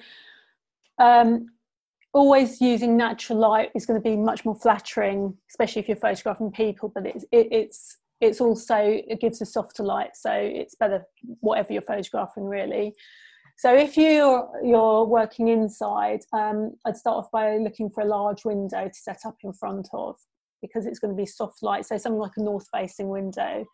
um, 0.98 1.48
always 2.12 2.60
using 2.60 2.96
natural 2.96 3.38
light 3.38 3.70
is 3.74 3.86
going 3.86 4.00
to 4.00 4.08
be 4.08 4.16
much 4.16 4.44
more 4.44 4.54
flattering, 4.54 5.34
especially 5.48 5.80
if 5.80 5.88
you're 5.88 5.96
photographing 5.96 6.52
people. 6.52 6.90
But 6.94 7.06
it's 7.06 7.24
it, 7.32 7.48
it's 7.50 7.98
it's 8.20 8.40
also 8.40 8.76
it 8.76 9.20
gives 9.20 9.40
a 9.40 9.46
softer 9.46 9.82
light, 9.82 10.16
so 10.16 10.30
it's 10.32 10.74
better 10.74 11.04
whatever 11.40 11.72
you're 11.72 11.82
photographing 11.82 12.44
really. 12.44 12.94
So 13.56 13.74
if 13.74 13.96
you're 13.96 14.48
you're 14.62 15.04
working 15.04 15.48
inside, 15.48 16.20
um, 16.32 16.72
I'd 16.84 16.96
start 16.96 17.24
off 17.24 17.30
by 17.30 17.56
looking 17.56 17.90
for 17.90 18.02
a 18.02 18.06
large 18.06 18.44
window 18.44 18.88
to 18.88 18.94
set 18.94 19.20
up 19.24 19.36
in 19.42 19.52
front 19.52 19.88
of 19.92 20.16
because 20.62 20.86
it's 20.86 20.98
going 20.98 21.14
to 21.14 21.20
be 21.20 21.26
soft 21.26 21.62
light. 21.62 21.84
So 21.84 21.98
something 21.98 22.20
like 22.20 22.36
a 22.36 22.42
north 22.42 22.66
facing 22.72 23.08
window 23.08 23.66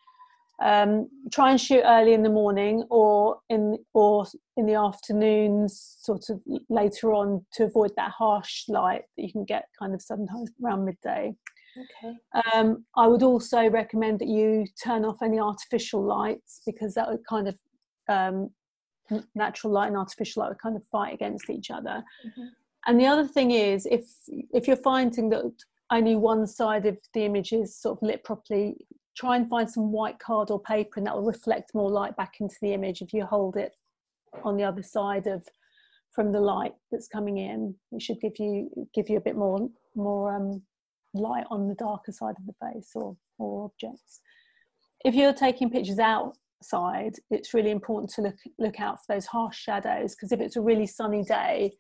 um, 0.61 1.09
try 1.31 1.51
and 1.51 1.61
shoot 1.61 1.83
early 1.85 2.15
in 2.15 2.23
the 2.23 2.31
morning 2.31 2.85
or 2.91 3.39
in 3.49 3.79
or 3.95 4.27
in 4.57 4.67
the 4.67 4.75
afternoons 4.75 5.97
sort 6.01 6.29
of 6.31 6.41
later 6.69 7.13
on 7.13 7.45
to 7.53 7.65
avoid 7.65 7.93
that 7.97 8.11
harsh 8.11 8.65
light 8.69 9.03
that 9.17 9.23
you 9.23 9.31
can 9.31 9.45
get 9.45 9.67
kind 9.79 9.95
of 9.95 10.03
sometimes 10.03 10.51
around 10.65 10.85
midday 10.85 11.33
okay 12.03 12.17
um, 12.53 12.85
i 12.97 13.07
would 13.07 13.23
also 13.23 13.71
recommend 13.71 14.19
that 14.19 14.27
you 14.27 14.67
turn 14.83 15.05
off 15.05 15.23
any 15.23 15.39
artificial 15.39 16.03
lights 16.03 16.61
because 16.67 16.93
that 16.95 17.09
would 17.09 17.25
kind 17.29 17.47
of 17.47 17.57
um, 18.09 18.51
natural 19.37 19.73
light 19.73 19.89
and 19.89 19.97
artificial 19.97 20.43
light 20.43 20.49
would 20.49 20.61
kind 20.61 20.77
of 20.77 20.83
fight 20.91 21.15
against 21.15 21.51
each 21.51 21.71
other 21.71 22.03
mm-hmm. 22.27 22.47
and 22.87 23.01
the 23.01 23.07
other 23.07 23.27
thing 23.27 23.53
is 23.53 23.87
if 23.87 24.07
if 24.53 24.67
you're 24.67 24.77
finding 24.77 25.29
that 25.29 25.53
only 25.91 26.17
one 26.17 26.47
side 26.47 26.87
of 26.87 26.99
the 27.15 27.25
image 27.25 27.53
is 27.53 27.77
sort 27.77 27.99
of 27.99 28.07
lit 28.07 28.25
properly. 28.25 28.77
Try 29.17 29.37
and 29.37 29.49
find 29.49 29.71
some 29.71 29.91
white 29.91 30.19
card 30.19 30.51
or 30.51 30.61
paper 30.61 30.95
and 30.97 31.07
that 31.07 31.15
will 31.15 31.25
reflect 31.25 31.75
more 31.75 31.91
light 31.91 32.17
back 32.17 32.35
into 32.41 32.57
the 32.61 32.73
image 32.73 33.03
if 33.03 33.13
you 33.13 33.25
hold 33.25 33.57
it 33.57 33.73
on 34.45 34.57
the 34.57 34.65
other 34.65 34.83
side 34.83 35.27
of 35.27 35.45
from 36.13 36.33
the 36.33 36.41
light 36.41 36.75
that's 36.91 37.09
coming 37.09 37.39
in. 37.39 37.75
It 37.93 38.03
should 38.03 38.21
give 38.21 38.39
you 38.39 38.71
give 38.95 39.09
you 39.09 39.17
a 39.17 39.23
bit 39.23 39.37
more 39.37 39.69
more 39.95 40.35
um, 40.35 40.63
light 41.15 41.47
on 41.51 41.69
the 41.69 41.75
darker 41.75 42.13
side 42.13 42.37
of 42.39 42.47
the 42.47 42.55
face 42.67 42.91
or 42.95 43.17
or 43.39 43.65
objects. 43.65 44.21
If 45.05 45.15
you're 45.15 45.33
taking 45.33 45.71
pictures 45.71 45.99
outside 45.99 47.15
it's 47.31 47.55
really 47.55 47.71
important 47.71 48.11
to 48.11 48.23
look 48.23 48.37
look 48.59 48.81
out 48.81 48.99
for 48.99 49.15
those 49.15 49.27
harsh 49.27 49.57
shadows 49.59 50.15
because 50.15 50.33
if 50.33 50.41
it's 50.41 50.57
a 50.57 50.61
really 50.61 50.87
sunny 50.87 51.23
day 51.23 51.73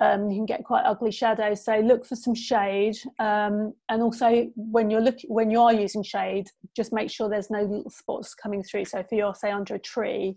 um, 0.00 0.30
you 0.30 0.36
can 0.36 0.46
get 0.46 0.64
quite 0.64 0.84
ugly 0.84 1.10
shadows. 1.10 1.64
So 1.64 1.78
look 1.78 2.04
for 2.04 2.16
some 2.16 2.34
shade, 2.34 2.96
um, 3.18 3.74
and 3.88 4.02
also 4.02 4.50
when 4.56 4.90
you're 4.90 5.00
look 5.00 5.18
when 5.28 5.50
you 5.50 5.60
are 5.60 5.72
using 5.72 6.02
shade, 6.02 6.48
just 6.76 6.92
make 6.92 7.10
sure 7.10 7.28
there's 7.28 7.50
no 7.50 7.62
little 7.62 7.90
spots 7.90 8.34
coming 8.34 8.62
through. 8.62 8.84
So 8.84 8.98
if 8.98 9.06
you're 9.10 9.34
say 9.34 9.50
under 9.50 9.74
a 9.74 9.78
tree, 9.78 10.36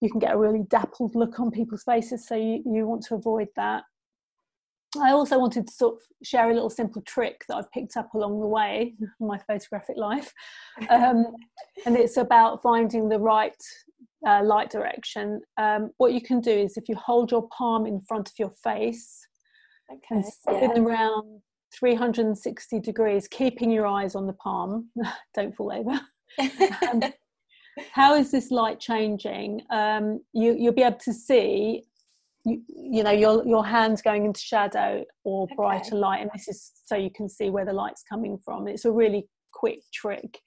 you 0.00 0.10
can 0.10 0.18
get 0.18 0.34
a 0.34 0.38
really 0.38 0.64
dappled 0.68 1.14
look 1.14 1.38
on 1.38 1.50
people's 1.50 1.84
faces. 1.84 2.26
So 2.26 2.34
you, 2.34 2.62
you 2.66 2.86
want 2.86 3.02
to 3.06 3.14
avoid 3.14 3.48
that. 3.56 3.84
I 5.00 5.12
also 5.12 5.38
wanted 5.38 5.68
to 5.68 5.72
sort 5.72 5.96
of 5.96 6.00
share 6.26 6.50
a 6.50 6.54
little 6.54 6.70
simple 6.70 7.00
trick 7.02 7.44
that 7.48 7.56
I've 7.56 7.70
picked 7.70 7.96
up 7.96 8.12
along 8.14 8.40
the 8.40 8.46
way 8.46 8.94
in 8.98 9.26
my 9.26 9.38
photographic 9.38 9.96
life, 9.96 10.32
um, 10.90 11.26
and 11.86 11.96
it's 11.96 12.16
about 12.16 12.62
finding 12.62 13.08
the 13.08 13.20
right 13.20 13.54
uh, 14.26 14.42
light 14.44 14.70
direction, 14.70 15.40
um, 15.56 15.90
what 15.96 16.12
you 16.12 16.20
can 16.20 16.40
do 16.40 16.50
is 16.50 16.76
if 16.76 16.88
you 16.88 16.94
hold 16.96 17.30
your 17.30 17.48
palm 17.56 17.86
in 17.86 18.00
front 18.02 18.28
of 18.28 18.34
your 18.38 18.52
face 18.62 19.26
okay, 19.90 20.00
and 20.10 20.24
spin 20.24 20.70
yeah. 20.76 20.82
around 20.82 21.40
360 21.78 22.80
degrees, 22.80 23.28
keeping 23.28 23.70
your 23.70 23.86
eyes 23.86 24.14
on 24.14 24.26
the 24.26 24.32
palm, 24.34 24.90
don't 25.34 25.54
fall 25.54 25.72
over. 25.72 26.00
um, 26.90 27.02
how 27.92 28.14
is 28.14 28.30
this 28.30 28.50
light 28.50 28.78
changing? 28.80 29.62
Um, 29.70 30.20
you, 30.32 30.56
you'll 30.58 30.74
be 30.74 30.82
able 30.82 30.98
to 30.98 31.12
see 31.12 31.84
you, 32.44 32.62
you, 32.68 33.02
know 33.02 33.10
your 33.10 33.46
your 33.46 33.66
hands 33.66 34.00
going 34.00 34.24
into 34.24 34.40
shadow 34.40 35.04
or 35.24 35.44
okay. 35.44 35.54
brighter 35.56 35.94
light 35.94 36.22
and 36.22 36.30
this 36.34 36.48
is 36.48 36.72
so 36.86 36.96
you 36.96 37.10
can 37.14 37.28
see 37.28 37.50
where 37.50 37.66
the 37.66 37.72
light's 37.74 38.02
coming 38.02 38.38
from 38.42 38.66
it's 38.66 38.86
a 38.86 38.90
really 38.90 39.28
quick 39.52 39.80
trick 39.92 40.38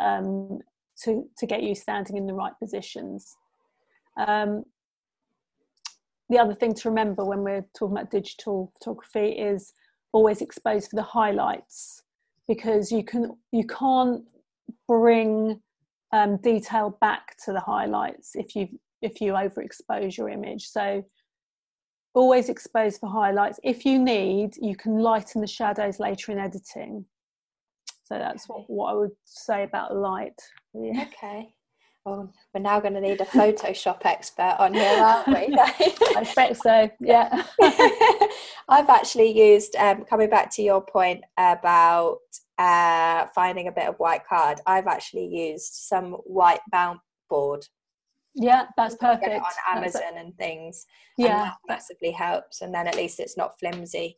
um, 0.00 0.58
to, 1.04 1.28
to 1.38 1.46
get 1.46 1.62
you 1.62 1.74
standing 1.74 2.16
in 2.16 2.26
the 2.26 2.34
right 2.34 2.52
positions. 2.58 3.36
Um, 4.16 4.64
the 6.28 6.38
other 6.38 6.54
thing 6.54 6.74
to 6.74 6.88
remember 6.88 7.24
when 7.24 7.42
we're 7.42 7.66
talking 7.76 7.96
about 7.96 8.10
digital 8.10 8.72
photography 8.78 9.28
is 9.28 9.72
always 10.12 10.40
expose 10.40 10.88
for 10.88 10.96
the 10.96 11.02
highlights 11.02 12.02
because 12.48 12.90
you 12.90 13.04
can 13.04 13.36
you 13.52 13.66
can't 13.66 14.24
bring 14.88 15.60
um, 16.12 16.38
detail 16.38 16.96
back 17.00 17.36
to 17.44 17.52
the 17.52 17.60
highlights 17.60 18.34
if 18.34 18.56
you 18.56 18.68
if 19.02 19.20
you 19.20 19.32
overexpose 19.32 20.16
your 20.16 20.28
image. 20.28 20.66
So 20.68 21.04
always 22.14 22.48
expose 22.48 22.98
for 22.98 23.08
highlights. 23.10 23.60
If 23.62 23.84
you 23.84 23.98
need 23.98 24.56
you 24.60 24.74
can 24.74 24.98
lighten 24.98 25.40
the 25.40 25.46
shadows 25.46 26.00
later 26.00 26.32
in 26.32 26.38
editing 26.38 27.04
so 28.06 28.18
that's 28.18 28.48
what, 28.48 28.70
what 28.70 28.92
I 28.92 28.94
would 28.94 29.10
say 29.24 29.64
about 29.64 29.96
light. 29.96 30.40
Yeah. 30.74 31.06
Okay. 31.08 31.52
Well, 32.04 32.32
we're 32.54 32.60
now 32.60 32.78
going 32.78 32.94
to 32.94 33.00
need 33.00 33.20
a 33.20 33.24
Photoshop 33.24 34.02
expert 34.04 34.54
on 34.60 34.74
here, 34.74 35.02
aren't 35.02 35.26
we? 35.26 35.58
I 35.58 36.20
expect 36.20 36.58
so, 36.58 36.88
yeah. 37.00 37.42
I've 38.68 38.88
actually 38.88 39.36
used, 39.36 39.74
um, 39.74 40.04
coming 40.04 40.30
back 40.30 40.54
to 40.54 40.62
your 40.62 40.80
point 40.80 41.24
about 41.36 42.18
uh, 42.58 43.26
finding 43.34 43.66
a 43.66 43.72
bit 43.72 43.88
of 43.88 43.96
white 43.96 44.24
card, 44.24 44.60
I've 44.66 44.86
actually 44.86 45.26
used 45.26 45.72
some 45.74 46.12
white 46.12 46.60
bound 46.70 47.00
board. 47.28 47.66
Yeah, 48.36 48.66
that's 48.76 48.94
perfect. 48.94 49.28
on 49.34 49.76
Amazon 49.76 50.16
and 50.16 50.36
things. 50.36 50.86
Yeah. 51.18 51.26
And 51.26 51.34
that 51.34 51.56
massively 51.66 52.12
helps. 52.12 52.60
And 52.60 52.72
then 52.72 52.86
at 52.86 52.94
least 52.94 53.18
it's 53.18 53.36
not 53.36 53.58
flimsy 53.58 54.16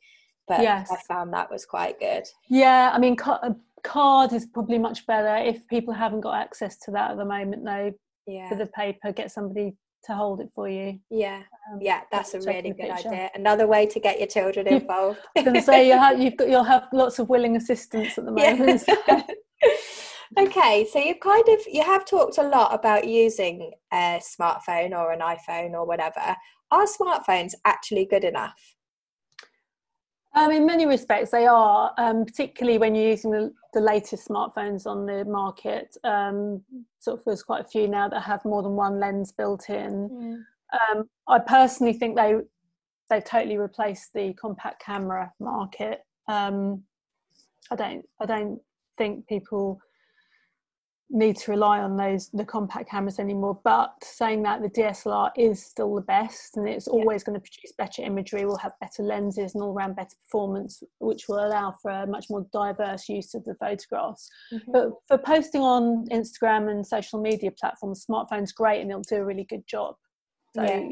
but 0.49 0.63
yes. 0.63 0.91
I 0.91 0.97
found 1.07 1.33
that 1.35 1.51
was 1.51 1.65
quite 1.67 2.01
good. 2.01 2.25
Yeah, 2.49 2.91
I 2.93 2.99
mean, 2.99 3.17
card 3.83 4.33
is 4.33 4.47
probably 4.47 4.79
much 4.79 5.07
better 5.07 5.37
if 5.37 5.67
people 5.69 5.95
haven't 5.95 6.21
got 6.21 6.37
access 6.37 6.79
to 6.79 6.91
that 6.93 7.13
at 7.13 7.17
the 7.17 7.25
moment 7.25 7.65
though 7.65 7.93
yeah. 8.27 8.49
for 8.49 8.57
the 8.57 8.67
paper 8.67 9.13
get 9.13 9.31
somebody 9.31 9.75
to 10.05 10.15
hold 10.15 10.41
it 10.41 10.49
for 10.55 10.69
you. 10.69 10.99
Yeah. 11.11 11.43
Um, 11.73 11.79
yeah 11.81 12.03
that's 12.13 12.35
a 12.35 12.41
really 12.41 12.73
good 12.73 12.91
picture. 12.91 13.09
idea. 13.09 13.31
Another 13.35 13.67
way 13.67 13.87
to 13.87 14.01
get 14.01 14.19
your 14.19 14.29
children 14.29 14.67
involved. 14.69 15.19
I 15.37 15.43
going 15.43 15.55
to 15.55 15.63
say 15.63 15.89
you 15.89 15.99
have, 15.99 16.21
you've 16.21 16.37
got 16.37 16.49
you'll 16.49 16.65
have 16.65 16.89
lots 16.93 17.19
of 17.19 17.29
willing 17.29 17.57
assistants 17.57 18.17
at 18.19 18.25
the 18.25 18.33
moment 18.33 18.85
yeah. 18.87 19.23
okay 20.39 20.87
so 20.91 20.99
you've 20.99 21.21
kind 21.21 21.49
of 21.49 21.59
you 21.71 21.83
have 21.83 22.05
talked 22.05 22.39
a 22.39 22.43
lot 22.43 22.75
about 22.75 23.09
using 23.09 23.73
a 23.93 24.21
smartphone 24.21 24.93
or 24.93 25.13
an 25.13 25.21
iphone 25.21 25.73
or 25.73 25.87
whatever. 25.87 26.37
Are 26.71 26.85
smartphones 26.87 27.55
actually 27.65 28.05
good 28.05 28.25
enough? 28.25 28.77
Um, 30.35 30.51
in 30.53 30.67
many 30.67 30.87
respects, 30.87 31.31
they 31.31 31.47
are, 31.47 31.93
um, 31.99 32.25
particularly 32.25 32.79
when 32.79 32.95
you're 32.95 33.09
using 33.11 33.31
the, 33.31 33.53
the, 33.79 33.85
latest 33.85 34.29
smartphones 34.29 34.87
on 34.87 35.07
the 35.07 35.25
market. 35.25 35.97
Um, 36.05 36.63
sort 36.99 37.19
of, 37.19 37.25
there's 37.25 37.43
quite 37.43 37.65
a 37.65 37.69
few 37.69 37.89
now 37.89 38.09
that 38.09 38.21
have 38.23 38.45
more 38.45 38.63
than 38.63 38.73
one 38.73 39.01
lens 39.01 39.33
built 39.33 39.71
in. 39.71 40.45
Mm. 40.73 41.05
I 41.29 41.39
personally 41.39 41.95
think 41.95 42.17
they 42.17 42.37
they've 43.09 43.25
totally 43.25 43.57
replaced 43.57 44.13
the 44.13 44.35
compact 44.35 44.83
camera 44.83 45.33
market. 45.41 46.01
Um, 46.27 46.83
I 47.71 47.77
don't 47.77 48.05
I 48.21 48.27
don't 48.27 48.61
think 48.97 49.27
people 49.27 49.81
need 51.11 51.37
to 51.37 51.51
rely 51.51 51.79
on 51.79 51.97
those 51.97 52.29
the 52.35 52.45
compact 52.45 52.91
cameras 52.91 53.19
anymore 53.19 53.59
but 53.65 53.95
saying 54.03 54.43
that 54.43 54.61
the 54.61 54.69
dslr 54.69 55.31
is 55.39 55.65
still 55.65 55.95
the 55.95 56.03
best 56.03 56.59
and 56.59 56.69
it's 56.69 56.87
always 56.87 57.23
yeah. 57.23 57.27
going 57.27 57.35
to 57.35 57.41
produce 57.41 57.73
better 57.79 58.03
imagery 58.03 58.45
will 58.45 58.59
have 58.59 58.73
better 58.79 59.03
lenses 59.03 59.55
and 59.55 59.63
all 59.65 59.73
around 59.73 59.97
better 59.97 60.15
performance 60.25 60.83
which 60.99 61.25
will 61.27 61.47
allow 61.47 61.75
for 61.81 61.91
a 61.91 62.07
much 62.07 62.27
more 62.29 62.47
diverse 62.53 63.09
use 63.09 63.35
of 63.35 63.43
the 63.45 63.55
photographs 63.55 64.29
mm-hmm. 64.53 64.71
but 64.71 64.91
for 65.07 65.17
posting 65.17 65.63
on 65.63 66.07
instagram 66.09 66.71
and 66.71 66.87
social 66.87 67.21
media 67.21 67.51
platforms 67.59 68.05
smartphone's 68.09 68.53
great 68.53 68.83
and 68.83 68.91
it'll 68.91 69.03
do 69.03 69.17
a 69.17 69.25
really 69.25 69.45
good 69.45 69.67
job 69.67 69.95
so 70.55 70.63
yeah, 70.63 70.91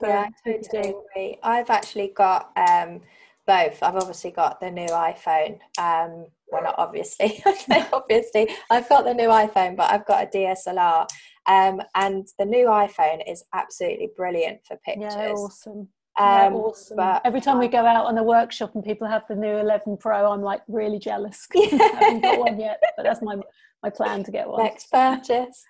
yeah 0.00 0.26
I 0.46 0.52
totally 0.52 0.94
agree. 1.12 1.38
i've 1.42 1.70
actually 1.70 2.12
got 2.14 2.52
um 2.56 3.00
both 3.48 3.82
i've 3.82 3.96
obviously 3.96 4.30
got 4.30 4.60
the 4.60 4.70
new 4.70 4.86
iphone 4.86 5.58
um 5.76 6.26
well 6.54 6.62
not 6.62 6.74
obviously. 6.78 7.42
Obviously. 7.92 8.48
I've 8.70 8.88
got 8.88 9.04
the 9.04 9.12
new 9.12 9.28
iphone 9.28 9.76
but 9.76 9.90
i've 9.90 10.06
got 10.06 10.24
a 10.24 10.26
dslr 10.26 11.06
um, 11.46 11.82
and 11.94 12.26
the 12.38 12.46
new 12.46 12.66
iphone 12.66 13.20
is 13.30 13.44
absolutely 13.52 14.08
brilliant 14.16 14.60
for 14.66 14.76
pictures. 14.78 15.14
yeah, 15.14 15.32
awesome 15.32 15.88
Um, 16.18 16.54
awesome. 16.54 16.96
But, 16.96 17.22
Every 17.24 17.40
time 17.40 17.58
we 17.58 17.68
go 17.68 17.84
out 17.84 18.06
on 18.06 18.18
a 18.18 18.22
workshop 18.22 18.74
and 18.74 18.84
people 18.84 19.08
have 19.08 19.22
the 19.28 19.34
new 19.34 19.56
11 19.56 19.96
Pro, 19.96 20.30
I'm 20.30 20.42
like 20.42 20.62
really 20.68 20.98
jealous. 20.98 21.46
Yeah. 21.54 21.78
I 21.80 22.04
haven't 22.04 22.20
got 22.20 22.38
one 22.38 22.60
yet, 22.60 22.80
but 22.96 23.02
that's 23.04 23.22
my 23.22 23.36
my 23.82 23.90
plan 23.90 24.24
to 24.24 24.30
get 24.30 24.48
one. 24.48 24.62
Next 24.62 24.90
purchase. 24.90 25.64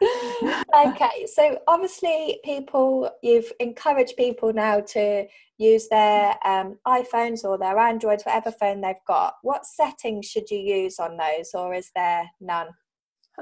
okay, 0.76 1.26
so 1.26 1.58
obviously, 1.66 2.38
people 2.44 3.10
you've 3.22 3.50
encouraged 3.58 4.16
people 4.16 4.52
now 4.52 4.80
to 4.80 5.26
use 5.58 5.88
their 5.88 6.36
um, 6.44 6.78
iPhones 6.86 7.42
or 7.42 7.58
their 7.58 7.76
Androids, 7.76 8.24
whatever 8.24 8.52
phone 8.52 8.80
they've 8.80 8.94
got. 9.08 9.34
What 9.42 9.66
settings 9.66 10.26
should 10.26 10.48
you 10.48 10.58
use 10.58 11.00
on 11.00 11.16
those, 11.16 11.50
or 11.54 11.74
is 11.74 11.90
there 11.96 12.30
none? 12.40 12.68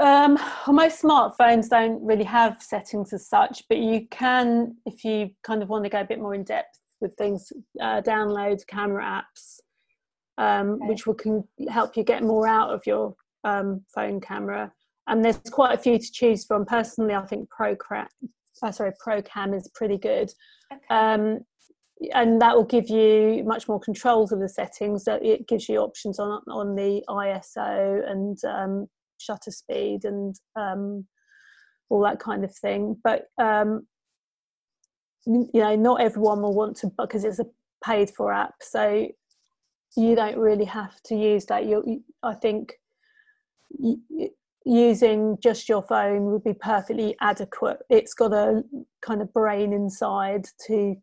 Um, 0.00 0.36
well, 0.66 0.74
most 0.74 1.02
smartphones 1.02 1.68
don't 1.68 2.02
really 2.02 2.24
have 2.24 2.62
settings 2.62 3.12
as 3.12 3.28
such, 3.28 3.64
but 3.68 3.76
you 3.76 4.06
can, 4.10 4.76
if 4.86 5.04
you 5.04 5.30
kind 5.42 5.62
of 5.62 5.68
want 5.68 5.84
to 5.84 5.90
go 5.90 6.00
a 6.00 6.04
bit 6.04 6.18
more 6.18 6.34
in 6.34 6.44
depth 6.44 6.78
with 7.02 7.14
things, 7.16 7.52
uh, 7.80 8.00
download 8.00 8.66
camera 8.66 9.04
apps, 9.04 9.60
um, 10.38 10.74
okay. 10.74 10.86
which 10.86 11.06
will 11.06 11.14
can 11.14 11.44
help 11.68 11.96
you 11.96 12.04
get 12.04 12.22
more 12.22 12.46
out 12.46 12.70
of 12.70 12.82
your 12.86 13.14
um, 13.44 13.82
phone 13.94 14.20
camera. 14.20 14.72
And 15.08 15.24
there's 15.24 15.40
quite 15.50 15.74
a 15.74 15.82
few 15.82 15.98
to 15.98 16.12
choose 16.12 16.44
from. 16.44 16.64
Personally, 16.64 17.14
I 17.14 17.26
think 17.26 17.48
ProCam, 17.50 18.06
uh, 18.62 18.70
sorry, 18.70 18.92
ProCam 19.04 19.54
is 19.54 19.68
pretty 19.74 19.98
good. 19.98 20.32
Okay. 20.72 20.82
Um, 20.88 21.40
and 22.14 22.40
that 22.40 22.56
will 22.56 22.64
give 22.64 22.88
you 22.88 23.42
much 23.44 23.68
more 23.68 23.78
controls 23.78 24.32
of 24.32 24.40
the 24.40 24.48
settings. 24.48 25.04
That 25.04 25.24
it 25.24 25.46
gives 25.46 25.68
you 25.68 25.78
options 25.78 26.18
on 26.18 26.40
on 26.48 26.74
the 26.74 27.02
ISO 27.08 28.10
and 28.10 28.38
um, 28.44 28.86
shutter 29.18 29.50
speed 29.50 30.04
and 30.04 30.34
um, 30.56 31.06
all 31.90 32.02
that 32.02 32.18
kind 32.18 32.44
of 32.44 32.54
thing. 32.56 32.96
But 33.04 33.26
um, 33.40 33.86
you 35.26 35.48
know, 35.54 35.76
not 35.76 36.00
everyone 36.00 36.42
will 36.42 36.54
want 36.54 36.76
to 36.78 36.90
because 36.98 37.24
it's 37.24 37.38
a 37.38 37.46
paid 37.84 38.10
for 38.10 38.32
app, 38.32 38.54
so 38.60 39.08
you 39.96 40.14
don't 40.14 40.38
really 40.38 40.64
have 40.64 41.00
to 41.04 41.14
use 41.14 41.44
that. 41.46 41.66
You, 41.66 42.02
I 42.22 42.34
think, 42.34 42.74
using 44.64 45.36
just 45.42 45.68
your 45.68 45.82
phone 45.82 46.26
would 46.26 46.44
be 46.44 46.54
perfectly 46.54 47.16
adequate. 47.20 47.78
It's 47.90 48.14
got 48.14 48.32
a 48.32 48.62
kind 49.00 49.20
of 49.20 49.32
brain 49.32 49.72
inside 49.72 50.46
to 50.66 50.96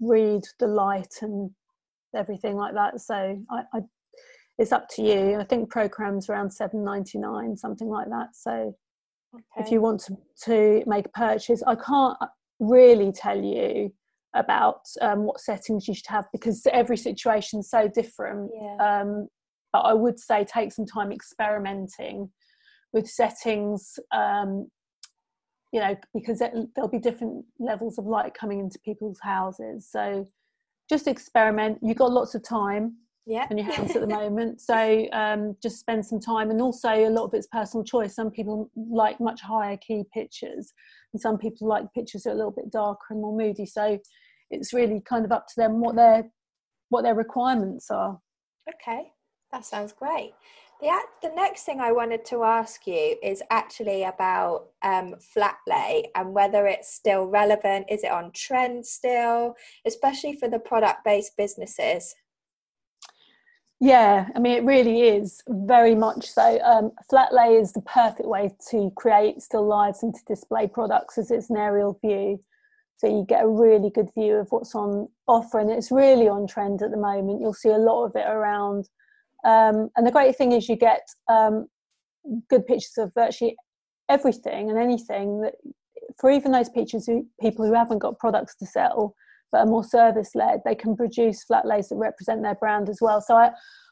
read 0.00 0.42
the 0.58 0.66
light 0.66 1.14
and 1.20 1.50
everything 2.16 2.56
like 2.56 2.74
that. 2.74 3.00
So 3.00 3.38
I, 3.50 3.62
I 3.72 3.80
it's 4.58 4.72
up 4.72 4.88
to 4.90 5.02
you. 5.02 5.38
I 5.38 5.44
think 5.44 5.72
ProCam's 5.72 6.28
around 6.28 6.50
seven 6.52 6.84
ninety 6.84 7.18
nine, 7.18 7.56
something 7.56 7.88
like 7.88 8.08
that. 8.08 8.34
So 8.34 8.74
okay. 9.34 9.64
if 9.64 9.70
you 9.70 9.80
want 9.80 10.00
to, 10.02 10.16
to 10.44 10.82
make 10.86 11.06
a 11.06 11.10
purchase, 11.10 11.62
I 11.66 11.76
can't 11.76 12.18
really 12.60 13.10
tell 13.12 13.42
you 13.42 13.92
about 14.34 14.82
um, 15.00 15.24
what 15.24 15.40
settings 15.40 15.88
you 15.88 15.94
should 15.94 16.06
have 16.06 16.26
because 16.32 16.64
every 16.72 16.96
situation 16.96 17.60
is 17.60 17.70
so 17.70 17.88
different. 17.88 18.50
Yeah. 18.54 19.00
Um, 19.00 19.28
but 19.72 19.80
I 19.80 19.92
would 19.92 20.18
say 20.20 20.44
take 20.44 20.72
some 20.72 20.86
time 20.86 21.10
experimenting 21.10 22.30
with 22.92 23.08
settings. 23.08 23.98
Um, 24.12 24.68
you 25.72 25.80
know, 25.80 25.96
because 26.12 26.40
it, 26.40 26.52
there'll 26.74 26.90
be 26.90 26.98
different 26.98 27.44
levels 27.60 27.96
of 27.98 28.04
light 28.04 28.34
coming 28.34 28.58
into 28.58 28.78
people's 28.84 29.20
houses. 29.22 29.88
So 29.88 30.26
just 30.88 31.06
experiment. 31.06 31.78
You've 31.80 31.96
got 31.96 32.10
lots 32.10 32.34
of 32.34 32.42
time 32.42 32.96
yeah. 33.30 33.46
in 33.48 33.58
your 33.58 33.72
hands 33.72 33.94
at 33.94 34.00
the 34.00 34.06
moment. 34.22 34.60
So 34.60 35.06
um, 35.12 35.56
just 35.62 35.78
spend 35.78 36.04
some 36.04 36.20
time, 36.20 36.50
and 36.50 36.60
also 36.60 36.90
a 36.90 37.08
lot 37.08 37.24
of 37.24 37.34
it's 37.34 37.46
personal 37.46 37.84
choice. 37.84 38.14
Some 38.14 38.30
people 38.30 38.70
like 38.76 39.20
much 39.20 39.40
higher 39.40 39.76
key 39.76 40.04
pictures, 40.12 40.72
and 41.12 41.22
some 41.22 41.38
people 41.38 41.68
like 41.68 41.84
pictures 41.94 42.24
that 42.24 42.30
are 42.30 42.34
a 42.34 42.36
little 42.36 42.50
bit 42.50 42.72
darker 42.72 43.06
and 43.10 43.20
more 43.20 43.36
moody. 43.36 43.66
So 43.66 43.98
it's 44.50 44.72
really 44.72 45.00
kind 45.08 45.24
of 45.24 45.30
up 45.30 45.46
to 45.46 45.54
them 45.56 45.80
what 45.80 45.94
their 45.94 46.28
what 46.88 47.02
their 47.02 47.14
requirements 47.14 47.90
are. 47.90 48.18
Okay, 48.68 49.12
that 49.52 49.64
sounds 49.64 49.92
great. 49.92 50.34
The, 50.80 50.98
the 51.22 51.34
next 51.34 51.64
thing 51.64 51.78
I 51.78 51.92
wanted 51.92 52.24
to 52.26 52.42
ask 52.42 52.86
you 52.86 53.16
is 53.22 53.42
actually 53.50 54.04
about 54.04 54.70
um, 54.82 55.14
flat 55.20 55.58
lay 55.68 56.10
and 56.14 56.32
whether 56.32 56.66
it's 56.66 56.92
still 56.92 57.26
relevant. 57.26 57.86
Is 57.90 58.02
it 58.02 58.10
on 58.10 58.32
trend 58.32 58.86
still, 58.86 59.56
especially 59.86 60.36
for 60.36 60.48
the 60.48 60.58
product 60.58 61.04
based 61.04 61.36
businesses? 61.36 62.14
Yeah, 63.82 64.28
I 64.36 64.38
mean, 64.38 64.58
it 64.58 64.64
really 64.64 65.00
is 65.00 65.42
very 65.48 65.94
much 65.94 66.30
so. 66.30 66.60
Um, 66.62 66.92
flat 67.08 67.32
lay 67.32 67.54
is 67.54 67.72
the 67.72 67.80
perfect 67.80 68.28
way 68.28 68.50
to 68.70 68.92
create 68.94 69.40
still 69.40 69.66
lives 69.66 70.02
and 70.02 70.14
to 70.14 70.20
display 70.28 70.66
products 70.66 71.16
as 71.16 71.30
it's 71.30 71.48
an 71.48 71.56
aerial 71.56 71.98
view. 72.04 72.38
So 72.98 73.06
you 73.06 73.24
get 73.26 73.42
a 73.42 73.48
really 73.48 73.88
good 73.88 74.10
view 74.14 74.34
of 74.34 74.48
what's 74.50 74.74
on 74.74 75.08
offer, 75.26 75.58
and 75.58 75.70
it's 75.70 75.90
really 75.90 76.28
on 76.28 76.46
trend 76.46 76.82
at 76.82 76.90
the 76.90 76.98
moment. 76.98 77.40
You'll 77.40 77.54
see 77.54 77.70
a 77.70 77.78
lot 77.78 78.04
of 78.04 78.14
it 78.14 78.26
around. 78.28 78.90
Um, 79.46 79.88
and 79.96 80.06
the 80.06 80.12
great 80.12 80.36
thing 80.36 80.52
is, 80.52 80.68
you 80.68 80.76
get 80.76 81.00
um, 81.28 81.66
good 82.50 82.66
pictures 82.66 82.98
of 82.98 83.14
virtually 83.14 83.56
everything 84.10 84.68
and 84.68 84.78
anything 84.78 85.40
that, 85.40 85.54
for 86.20 86.30
even 86.30 86.52
those 86.52 86.68
pictures 86.68 87.06
who, 87.06 87.26
people 87.40 87.64
who 87.64 87.72
haven't 87.72 88.00
got 88.00 88.18
products 88.18 88.54
to 88.56 88.66
sell, 88.66 89.14
but 89.50 89.58
are 89.58 89.66
more 89.66 89.84
service 89.84 90.30
led, 90.34 90.60
they 90.64 90.74
can 90.74 90.96
produce 90.96 91.44
flat 91.44 91.66
lays 91.66 91.88
that 91.88 91.96
represent 91.96 92.42
their 92.42 92.54
brand 92.54 92.88
as 92.88 92.98
well. 93.00 93.20
So 93.20 93.36
I, 93.36 93.50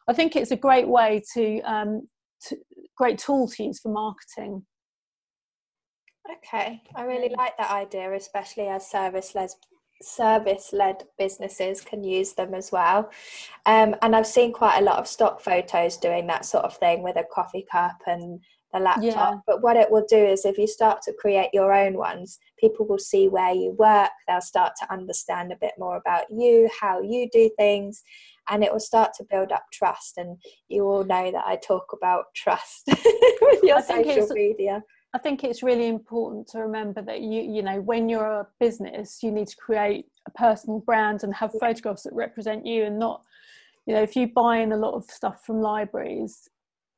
I 0.08 0.12
think 0.12 0.36
it's 0.36 0.50
a 0.50 0.56
great 0.56 0.88
way 0.88 1.22
to, 1.34 1.60
um, 1.62 2.08
to 2.48 2.56
great 2.96 3.18
tool 3.18 3.48
to 3.48 3.64
use 3.64 3.80
for 3.80 3.92
marketing. 3.92 4.64
Okay, 6.30 6.82
I 6.94 7.02
really 7.04 7.34
like 7.36 7.56
that 7.56 7.70
idea, 7.70 8.12
especially 8.14 8.68
as 8.68 8.90
service 8.90 9.34
led 9.34 9.50
service 10.00 10.70
led 10.72 11.02
businesses 11.18 11.80
can 11.80 12.04
use 12.04 12.32
them 12.34 12.54
as 12.54 12.70
well. 12.70 13.10
Um, 13.66 13.96
and 14.02 14.14
I've 14.14 14.26
seen 14.26 14.52
quite 14.52 14.78
a 14.78 14.84
lot 14.84 14.98
of 14.98 15.08
stock 15.08 15.40
photos 15.40 15.96
doing 15.96 16.26
that 16.28 16.44
sort 16.44 16.64
of 16.64 16.76
thing 16.76 17.02
with 17.02 17.16
a 17.16 17.24
coffee 17.32 17.66
cup 17.70 17.96
and 18.06 18.40
the 18.72 18.80
laptop. 18.80 19.04
Yeah. 19.04 19.34
But 19.46 19.62
what 19.62 19.76
it 19.76 19.90
will 19.90 20.04
do 20.08 20.16
is 20.16 20.44
if 20.44 20.58
you 20.58 20.66
start 20.66 21.02
to 21.02 21.12
create 21.12 21.50
your 21.52 21.72
own 21.72 21.94
ones, 21.94 22.38
people 22.58 22.86
will 22.86 22.98
see 22.98 23.28
where 23.28 23.54
you 23.54 23.74
work, 23.78 24.10
they'll 24.26 24.40
start 24.40 24.74
to 24.80 24.92
understand 24.92 25.52
a 25.52 25.56
bit 25.56 25.72
more 25.78 25.96
about 25.96 26.24
you, 26.30 26.68
how 26.80 27.00
you 27.00 27.28
do 27.32 27.50
things, 27.56 28.02
and 28.50 28.62
it 28.62 28.72
will 28.72 28.80
start 28.80 29.12
to 29.14 29.24
build 29.24 29.52
up 29.52 29.64
trust. 29.72 30.18
And 30.18 30.38
you 30.68 30.84
all 30.84 31.04
know 31.04 31.30
that 31.30 31.44
I 31.46 31.56
talk 31.56 31.92
about 31.92 32.26
trust 32.34 32.84
with 33.40 33.62
your 33.62 33.82
social 33.82 34.28
media. 34.34 34.82
I 35.14 35.18
think 35.18 35.42
it's 35.42 35.62
really 35.62 35.88
important 35.88 36.48
to 36.48 36.58
remember 36.58 37.00
that 37.02 37.22
you, 37.22 37.40
you 37.40 37.62
know, 37.62 37.80
when 37.80 38.08
you're 38.08 38.40
a 38.40 38.46
business, 38.60 39.22
you 39.22 39.30
need 39.30 39.48
to 39.48 39.56
create 39.56 40.04
a 40.26 40.30
personal 40.32 40.80
brand 40.80 41.22
and 41.22 41.34
have 41.34 41.52
photographs 41.58 42.02
that 42.02 42.12
represent 42.12 42.66
you 42.66 42.84
and 42.84 42.98
not, 42.98 43.22
you 43.86 43.94
know, 43.94 44.02
if 44.02 44.14
you 44.14 44.28
buy 44.28 44.58
in 44.58 44.72
a 44.72 44.76
lot 44.76 44.94
of 44.94 45.04
stuff 45.04 45.44
from 45.46 45.62
libraries, 45.62 46.50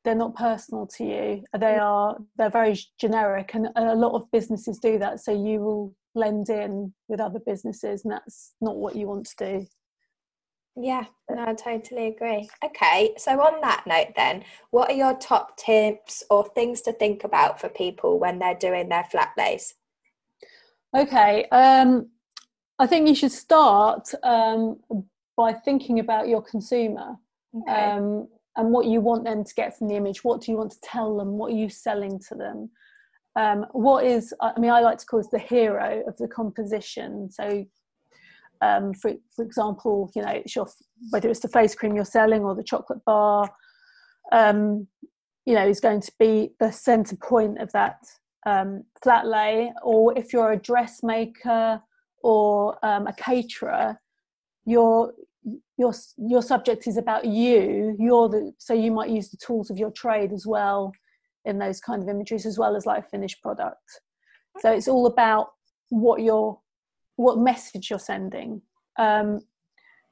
they're 0.05 0.15
not 0.15 0.37
personal 0.37 0.87
to 0.87 1.05
you. 1.05 1.45
They 1.59 1.77
are 1.77 2.17
they're 2.37 2.51
very 2.51 2.79
generic 2.99 3.55
and, 3.55 3.69
and, 3.77 3.89
a 3.89 3.95
lot 3.95 4.15
of 4.15 4.31
businesses 4.31 4.79
do 4.79 4.99
that. 4.99 5.21
So 5.21 5.33
you 5.33 5.61
will 5.61 5.95
blend 6.15 6.49
in 6.49 6.93
with 7.09 7.21
other 7.21 7.41
businesses 7.41 8.05
and 8.05 8.13
that's 8.13 8.55
not 8.61 8.77
what 8.77 8.97
you 8.97 9.07
want 9.07 9.27
to 9.27 9.59
do. 9.59 9.67
Yeah 10.77 11.05
no 11.29 11.45
i 11.47 11.55
totally 11.55 12.07
agree. 12.09 12.49
Okay 12.65 13.13
so 13.17 13.33
on 13.41 13.61
that 13.61 13.85
note 13.87 14.15
then 14.17 14.45
what 14.71 14.91
are 14.91 14.95
your 14.95 15.15
top 15.17 15.57
tips 15.57 16.23
or 16.31 16.47
things 16.55 16.81
to 16.83 16.93
think 16.93 17.25
about 17.25 17.61
for 17.61 17.69
people 17.69 18.19
when 18.19 18.39
they're 18.39 18.55
doing 18.55 18.89
their 18.89 19.05
flat 19.05 19.33
lays 19.37 19.75
okay 20.97 21.45
um 21.47 22.09
i 22.79 22.87
think 22.87 23.09
you 23.09 23.15
should 23.15 23.33
start 23.33 24.13
um 24.23 24.79
by 25.37 25.55
thinking 25.55 26.01
about 26.01 26.29
your 26.29 26.43
consumer. 26.43 27.17
Okay. 27.57 27.73
um 27.73 28.29
and 28.61 28.71
what 28.73 28.87
you 28.87 29.01
want 29.01 29.25
them 29.25 29.45
to 29.45 29.55
get 29.55 29.77
from 29.77 29.89
the 29.89 29.97
image 29.97 30.23
what 30.25 30.41
do 30.41 30.53
you 30.53 30.59
want 30.59 30.71
to 30.71 30.81
tell 30.83 31.17
them 31.17 31.39
what 31.39 31.53
are 31.53 31.57
you 31.57 31.69
selling 31.69 32.19
to 32.29 32.35
them? 32.35 32.71
Um, 33.37 33.67
what 33.73 34.05
is 34.05 34.35
i 34.41 34.59
mean 34.59 34.71
i 34.71 34.81
like 34.81 34.99
to 34.99 35.07
call 35.07 35.21
it 35.21 35.31
the 35.31 35.39
hero 35.39 36.03
of 36.07 36.17
the 36.17 36.29
composition. 36.29 37.31
So 37.31 37.65
um, 38.63 38.93
for, 38.95 39.13
for 39.35 39.45
example 39.45 40.11
you 40.15 40.23
know 40.23 40.33
it's 40.33 40.55
your, 40.55 40.69
whether 41.11 41.29
it's 41.29 41.41
the 41.41 41.49
face 41.49 41.75
cream 41.75 41.95
you're 41.95 42.05
selling 42.05 42.43
or 42.43 42.55
the 42.55 42.63
chocolate 42.63 43.05
bar 43.05 43.51
um, 44.33 44.87
you 45.47 45.55
know 45.55 45.67
is 45.67 45.81
going 45.81 46.01
to 46.01 46.13
be 46.19 46.51
the 46.61 46.71
center 46.71 47.17
point 47.17 47.61
of 47.61 47.73
that 47.73 47.99
um, 48.47 48.85
flat 49.03 49.27
lay. 49.27 49.73
Or 49.83 50.17
if 50.17 50.33
you're 50.33 50.53
a 50.53 50.59
dressmaker 50.59 51.81
or 52.23 52.85
um, 52.85 53.07
a 53.07 53.13
caterer 53.15 53.99
your 54.67 55.13
your 55.77 55.93
your 56.19 56.43
subject 56.43 56.87
is 56.87 56.97
about 56.97 57.25
you. 57.25 57.97
You're 57.99 58.29
the 58.29 58.53
so 58.59 58.75
you 58.75 58.93
might 58.93 59.11
use 59.11 59.31
the 59.31 59.39
tools 59.39 59.71
of 59.71 59.79
your 59.79 59.91
trade 59.91 60.33
as 60.33 60.47
well 60.47 60.93
in 61.45 61.59
those 61.59 61.81
kind 61.81 62.03
of 62.03 62.09
images 62.09 62.45
as 62.45 62.59
well 62.59 62.77
as 62.77 62.87
like 62.87 63.05
a 63.05 63.09
finished 63.09 63.41
product. 63.43 64.01
So 64.59 64.73
it's 64.73 64.89
all 64.89 65.07
about 65.07 65.53
what 65.89 66.21
you're 66.21 66.59
what 67.17 67.39
message 67.39 67.91
you're 67.91 67.99
sending. 67.99 68.63
Um, 68.99 69.41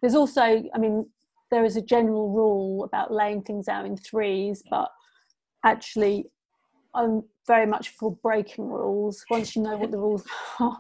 there's 0.01 0.15
also 0.15 0.63
i 0.75 0.79
mean 0.79 1.05
there 1.51 1.65
is 1.65 1.77
a 1.77 1.83
general 1.83 2.31
rule 2.31 2.85
about 2.85 3.13
laying 3.13 3.43
things 3.43 3.67
out 3.67 3.85
in 3.85 3.97
threes 3.97 4.63
but 4.71 4.89
actually 5.65 6.25
i'm 6.95 7.25
very 7.49 7.67
much 7.67 7.89
for 7.89 8.15
breaking 8.23 8.69
rules 8.69 9.25
once 9.31 9.57
you 9.57 9.63
know 9.63 9.77
what 9.77 9.91
the 9.91 9.99
rules 9.99 10.25
are. 10.61 10.79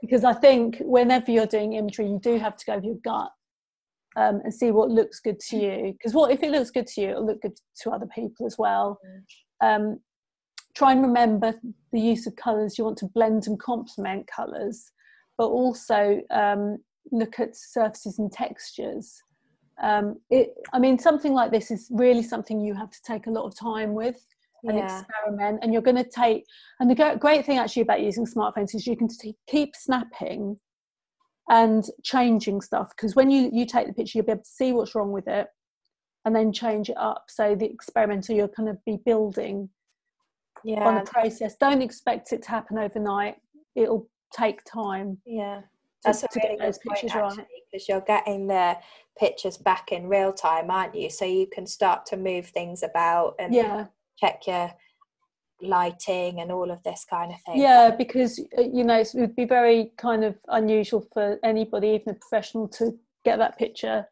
Because 0.00 0.24
I 0.24 0.32
think 0.32 0.78
whenever 0.80 1.30
you're 1.30 1.46
doing 1.46 1.74
imagery, 1.74 2.06
you 2.06 2.20
do 2.22 2.38
have 2.38 2.56
to 2.56 2.64
go 2.64 2.76
with 2.76 2.84
your 2.84 2.94
gut 3.04 3.30
um, 4.16 4.40
and 4.44 4.52
see 4.52 4.70
what 4.70 4.90
looks 4.90 5.20
good 5.20 5.38
to 5.40 5.56
you. 5.56 5.92
Because 5.92 6.14
what 6.14 6.32
if 6.32 6.42
it 6.42 6.50
looks 6.50 6.70
good 6.70 6.86
to 6.88 7.00
you, 7.00 7.10
it'll 7.10 7.26
look 7.26 7.42
good 7.42 7.58
to 7.82 7.90
other 7.90 8.08
people 8.14 8.46
as 8.46 8.56
well. 8.58 8.98
Um, 9.62 10.00
try 10.74 10.92
and 10.92 11.02
remember 11.02 11.54
the 11.92 12.00
use 12.00 12.26
of 12.26 12.36
colours. 12.36 12.78
You 12.78 12.84
want 12.84 12.98
to 12.98 13.06
blend 13.14 13.46
and 13.46 13.58
complement 13.58 14.26
colours, 14.26 14.90
but 15.38 15.46
also 15.46 16.20
um, 16.30 16.78
look 17.12 17.38
at 17.40 17.56
surfaces 17.56 18.18
and 18.18 18.32
textures. 18.32 19.22
Um, 19.82 20.16
it, 20.30 20.54
I 20.72 20.78
mean, 20.78 20.98
something 20.98 21.34
like 21.34 21.50
this 21.50 21.70
is 21.70 21.88
really 21.90 22.22
something 22.22 22.60
you 22.60 22.74
have 22.74 22.90
to 22.90 23.02
take 23.06 23.26
a 23.26 23.30
lot 23.30 23.44
of 23.44 23.58
time 23.58 23.92
with 23.94 24.24
and 24.64 24.78
yeah. 24.78 25.00
experiment. 25.00 25.60
And 25.62 25.72
you're 25.72 25.82
going 25.82 26.02
to 26.02 26.08
take, 26.08 26.44
and 26.80 26.90
the 26.90 27.16
great 27.20 27.44
thing 27.44 27.58
actually 27.58 27.82
about 27.82 28.00
using 28.00 28.26
smartphones 28.26 28.74
is 28.74 28.86
you 28.86 28.96
can 28.96 29.08
t- 29.08 29.36
keep 29.46 29.76
snapping 29.76 30.58
and 31.48 31.88
changing 32.02 32.60
stuff 32.60 32.90
because 32.90 33.14
when 33.14 33.30
you, 33.30 33.50
you 33.52 33.66
take 33.66 33.86
the 33.86 33.92
picture, 33.92 34.18
you'll 34.18 34.26
be 34.26 34.32
able 34.32 34.42
to 34.42 34.48
see 34.48 34.72
what's 34.72 34.94
wrong 34.94 35.12
with 35.12 35.28
it 35.28 35.46
and 36.24 36.34
then 36.34 36.52
change 36.52 36.90
it 36.90 36.96
up. 36.96 37.26
So 37.28 37.54
the 37.54 37.66
experimenter 37.66 38.32
you're 38.32 38.48
kind 38.48 38.68
of 38.68 38.84
be 38.84 38.98
building 39.04 39.68
yeah. 40.64 40.86
on 40.86 40.96
the 40.96 41.10
process. 41.10 41.54
Don't 41.56 41.82
expect 41.82 42.32
it 42.32 42.42
to 42.42 42.50
happen 42.50 42.78
overnight. 42.78 43.36
It'll 43.74 44.08
take 44.36 44.64
time. 44.64 45.18
Yeah. 45.24 45.62
That's 46.04 46.20
to, 46.20 46.26
a 46.26 46.40
really 46.42 46.56
good 46.56 46.76
point, 46.86 47.04
actually, 47.04 47.20
right. 47.20 47.46
because 47.72 47.88
you're 47.88 48.00
getting 48.00 48.46
the 48.46 48.76
pictures 49.18 49.56
back 49.56 49.92
in 49.92 50.08
real 50.08 50.32
time, 50.32 50.70
aren't 50.70 50.94
you? 50.94 51.10
So 51.10 51.24
you 51.24 51.46
can 51.46 51.66
start 51.66 52.06
to 52.06 52.16
move 52.16 52.46
things 52.48 52.82
about 52.82 53.34
and 53.38 53.54
yeah. 53.54 53.86
check 54.18 54.46
your 54.46 54.72
lighting 55.62 56.40
and 56.40 56.52
all 56.52 56.70
of 56.70 56.82
this 56.82 57.04
kind 57.08 57.32
of 57.32 57.40
thing. 57.42 57.60
Yeah, 57.60 57.90
because 57.90 58.38
uh, 58.58 58.62
you 58.62 58.84
know 58.84 59.00
it 59.00 59.10
would 59.14 59.36
be 59.36 59.44
very 59.44 59.92
kind 59.96 60.24
of 60.24 60.36
unusual 60.48 61.06
for 61.12 61.38
anybody, 61.44 61.88
even 61.88 62.10
a 62.10 62.14
professional, 62.14 62.68
to 62.68 62.98
get 63.24 63.38
that 63.38 63.58
picture, 63.58 64.06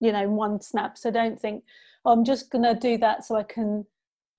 you 0.00 0.12
know, 0.12 0.22
in 0.22 0.32
one 0.32 0.60
snap. 0.60 0.98
So 0.98 1.10
don't 1.10 1.40
think 1.40 1.64
oh, 2.04 2.12
I'm 2.12 2.24
just 2.24 2.50
going 2.50 2.64
to 2.64 2.74
do 2.74 2.98
that 2.98 3.24
so 3.24 3.36
I 3.36 3.42
can 3.42 3.84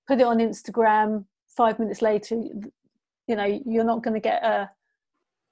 put 0.08 0.20
it 0.20 0.26
on 0.26 0.38
Instagram. 0.38 1.24
Five 1.56 1.78
minutes 1.78 2.02
later, 2.02 2.36
you 3.26 3.36
know, 3.36 3.60
you're 3.66 3.84
not 3.84 4.02
going 4.02 4.14
to 4.14 4.20
get 4.20 4.42
a 4.42 4.70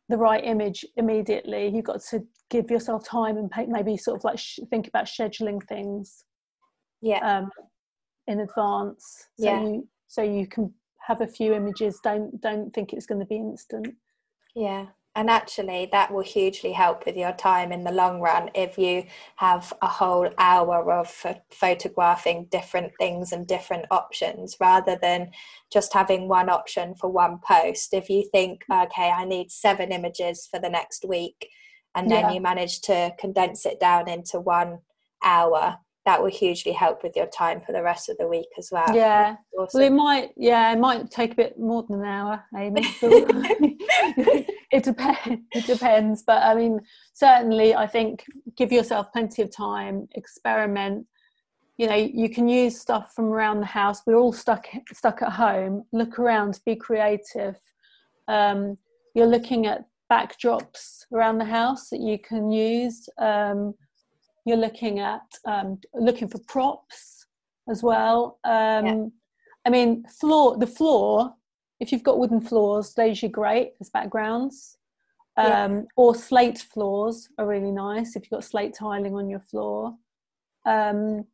the 0.09 0.17
right 0.17 0.43
image 0.43 0.87
immediately. 0.97 1.69
You've 1.69 1.85
got 1.85 2.01
to 2.11 2.25
give 2.49 2.71
yourself 2.71 3.07
time 3.07 3.37
and 3.37 3.51
maybe 3.69 3.97
sort 3.97 4.17
of 4.17 4.25
like 4.25 4.39
sh- 4.39 4.61
think 4.71 4.89
about 4.89 5.05
scheduling 5.05 5.63
things. 5.63 6.25
Yeah. 7.03 7.19
Um, 7.19 7.51
in 8.27 8.41
advance, 8.41 9.27
so 9.39 9.47
yeah. 9.47 9.63
you 9.63 9.89
so 10.07 10.23
you 10.23 10.47
can 10.47 10.73
have 11.09 11.21
a 11.21 11.27
few 11.27 11.53
images. 11.53 12.01
Don't 12.03 12.41
don't 12.41 12.73
think 12.73 12.93
it's 12.93 13.07
going 13.07 13.21
to 13.21 13.27
be 13.27 13.37
instant. 13.37 13.89
Yeah 14.55 14.87
and 15.19 15.29
actually 15.29 15.89
that 15.91 16.13
will 16.13 16.23
hugely 16.23 16.71
help 16.71 17.05
with 17.05 17.17
your 17.17 17.33
time 17.33 17.73
in 17.73 17.83
the 17.83 17.91
long 17.91 18.21
run 18.21 18.49
if 18.55 18.79
you 18.79 19.03
have 19.35 19.73
a 19.83 19.87
whole 19.87 20.31
hour 20.39 20.93
of 20.93 21.27
photographing 21.51 22.47
different 22.53 22.93
things 23.01 23.33
and 23.33 23.49
different 23.49 23.85
options 23.91 24.57
rather 24.61 24.97
than 25.03 25.29
just 25.73 25.93
having 25.93 26.29
one 26.29 26.49
option 26.49 26.95
for 26.95 27.11
one 27.11 27.41
post 27.45 27.93
if 27.93 28.09
you 28.09 28.23
think 28.31 28.63
okay 28.73 29.11
i 29.11 29.25
need 29.25 29.51
seven 29.51 29.91
images 29.91 30.47
for 30.49 30.61
the 30.61 30.71
next 30.71 31.05
week 31.09 31.49
and 31.97 32.09
then 32.09 32.27
yeah. 32.27 32.33
you 32.33 32.41
manage 32.41 32.81
to 32.81 33.13
condense 33.19 33.67
it 33.67 33.81
down 33.81 34.09
into 34.09 34.39
one 34.39 34.79
hour 35.25 35.79
that 36.09 36.23
will 36.23 36.31
hugely 36.31 36.73
help 36.73 37.03
with 37.03 37.15
your 37.15 37.27
time 37.27 37.61
for 37.61 37.73
the 37.73 37.83
rest 37.83 38.09
of 38.09 38.17
the 38.17 38.27
week 38.27 38.49
as 38.57 38.71
well. 38.73 38.97
Yeah. 38.97 39.37
Awesome. 39.59 39.79
Well, 39.79 39.87
it 39.87 39.93
might, 39.93 40.31
yeah, 40.39 40.73
it 40.73 40.79
might 40.79 41.11
take 41.11 41.33
a 41.33 41.35
bit 41.35 41.59
more 41.59 41.83
than 41.83 42.01
an 42.01 42.07
hour, 42.07 42.43
Amy. 42.57 42.81
it 44.73 44.85
depends. 44.85 45.43
It 45.53 45.67
depends, 45.67 46.23
but 46.27 46.43
I 46.43 46.55
mean, 46.55 46.81
certainly, 47.13 47.75
I 47.75 47.87
think 47.87 48.25
give 48.57 48.73
yourself 48.73 49.13
plenty 49.13 49.43
of 49.43 49.55
time, 49.55 50.09
experiment. 50.15 51.05
You 51.77 51.89
know, 51.89 51.97
you 51.97 52.31
can 52.31 52.49
use 52.49 52.81
stuff 52.81 53.13
from 53.15 53.27
around 53.27 53.61
the 53.61 53.67
house. 53.67 54.01
We're 54.07 54.17
all 54.17 54.33
stuck 54.33 54.67
stuck 54.95 55.21
at 55.21 55.33
home. 55.33 55.85
Look 55.93 56.19
around, 56.19 56.59
be 56.65 56.75
creative. 56.75 57.61
Um, 58.29 58.79
you're 59.15 59.27
looking 59.27 59.67
at 59.67 59.85
backdrops 60.11 61.05
around 61.13 61.37
the 61.37 61.45
house 61.45 61.91
that 61.91 62.01
you 62.01 62.19
can 62.19 62.51
use. 62.51 63.11
Um, 63.19 63.75
you're 64.49 64.57
looking 64.57 64.99
at 64.99 65.23
um, 65.45 65.79
looking 65.95 66.29
for 66.29 66.39
props 66.49 67.27
as 67.71 67.83
well. 67.83 68.39
Um, 68.45 68.87
yeah. 68.87 69.07
I 69.67 69.71
mean, 69.71 70.05
floor 70.05 70.57
the 70.57 70.67
floor. 70.67 71.35
If 71.81 71.93
you've 71.93 72.03
got 72.03 72.19
wooden 72.19 72.41
floors, 72.41 72.95
those 72.95 73.23
are 73.23 73.29
great 73.29 73.75
as 73.81 73.91
backgrounds. 73.91 74.79
Um, 75.37 75.47
yeah. 75.47 75.81
Or 75.97 76.15
slate 76.15 76.59
floors 76.59 77.29
are 77.39 77.47
really 77.47 77.71
nice 77.71 78.17
if 78.17 78.25
you've 78.25 78.31
got 78.31 78.45
slate 78.45 78.75
tiling 78.75 79.15
on 79.15 79.31
your 79.31 79.41
floor. 79.41 79.95
Um, 80.67 81.25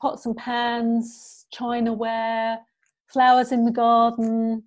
pots 0.00 0.26
and 0.26 0.36
pans, 0.36 1.46
chinaware, 1.54 2.58
flowers 3.06 3.52
in 3.52 3.64
the 3.64 3.70
garden, 3.70 4.64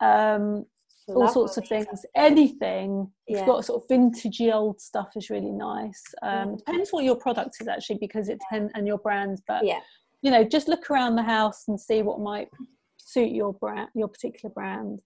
um, 0.00 0.66
all 1.08 1.28
sorts 1.28 1.56
of 1.56 1.66
things. 1.66 2.04
Anything 2.14 3.10
yeah. 3.26 3.38
you've 3.38 3.46
got 3.46 3.64
sort 3.64 3.82
of 3.82 3.88
vintagey 3.88 4.52
old 4.52 4.80
stuff 4.80 5.10
is 5.16 5.30
really 5.30 5.50
nice. 5.52 6.02
Um, 6.22 6.50
mm. 6.50 6.58
Depends 6.58 6.90
what 6.90 7.04
your 7.04 7.16
product 7.16 7.56
is 7.60 7.68
actually 7.68 7.98
because 7.98 8.28
it 8.28 8.40
depends 8.40 8.72
and 8.74 8.86
your 8.86 8.98
brand. 8.98 9.40
But 9.46 9.64
yeah, 9.64 9.80
you 10.22 10.30
know, 10.30 10.44
just 10.44 10.68
look 10.68 10.90
around 10.90 11.16
the 11.16 11.22
house 11.22 11.64
and 11.68 11.80
see 11.80 12.02
what 12.02 12.20
might 12.20 12.48
suit 12.96 13.32
your 13.32 13.52
brand, 13.54 13.88
your 13.94 14.08
particular 14.08 14.52
brand. 14.52 15.00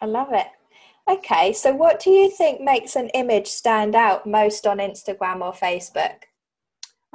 I 0.00 0.06
love 0.06 0.28
it. 0.32 0.46
Okay, 1.10 1.52
so 1.52 1.74
what 1.74 2.00
do 2.00 2.10
you 2.10 2.30
think 2.30 2.60
makes 2.60 2.94
an 2.94 3.08
image 3.08 3.48
stand 3.48 3.96
out 3.96 4.26
most 4.26 4.66
on 4.66 4.78
Instagram 4.78 5.40
or 5.40 5.52
Facebook? 5.52 6.14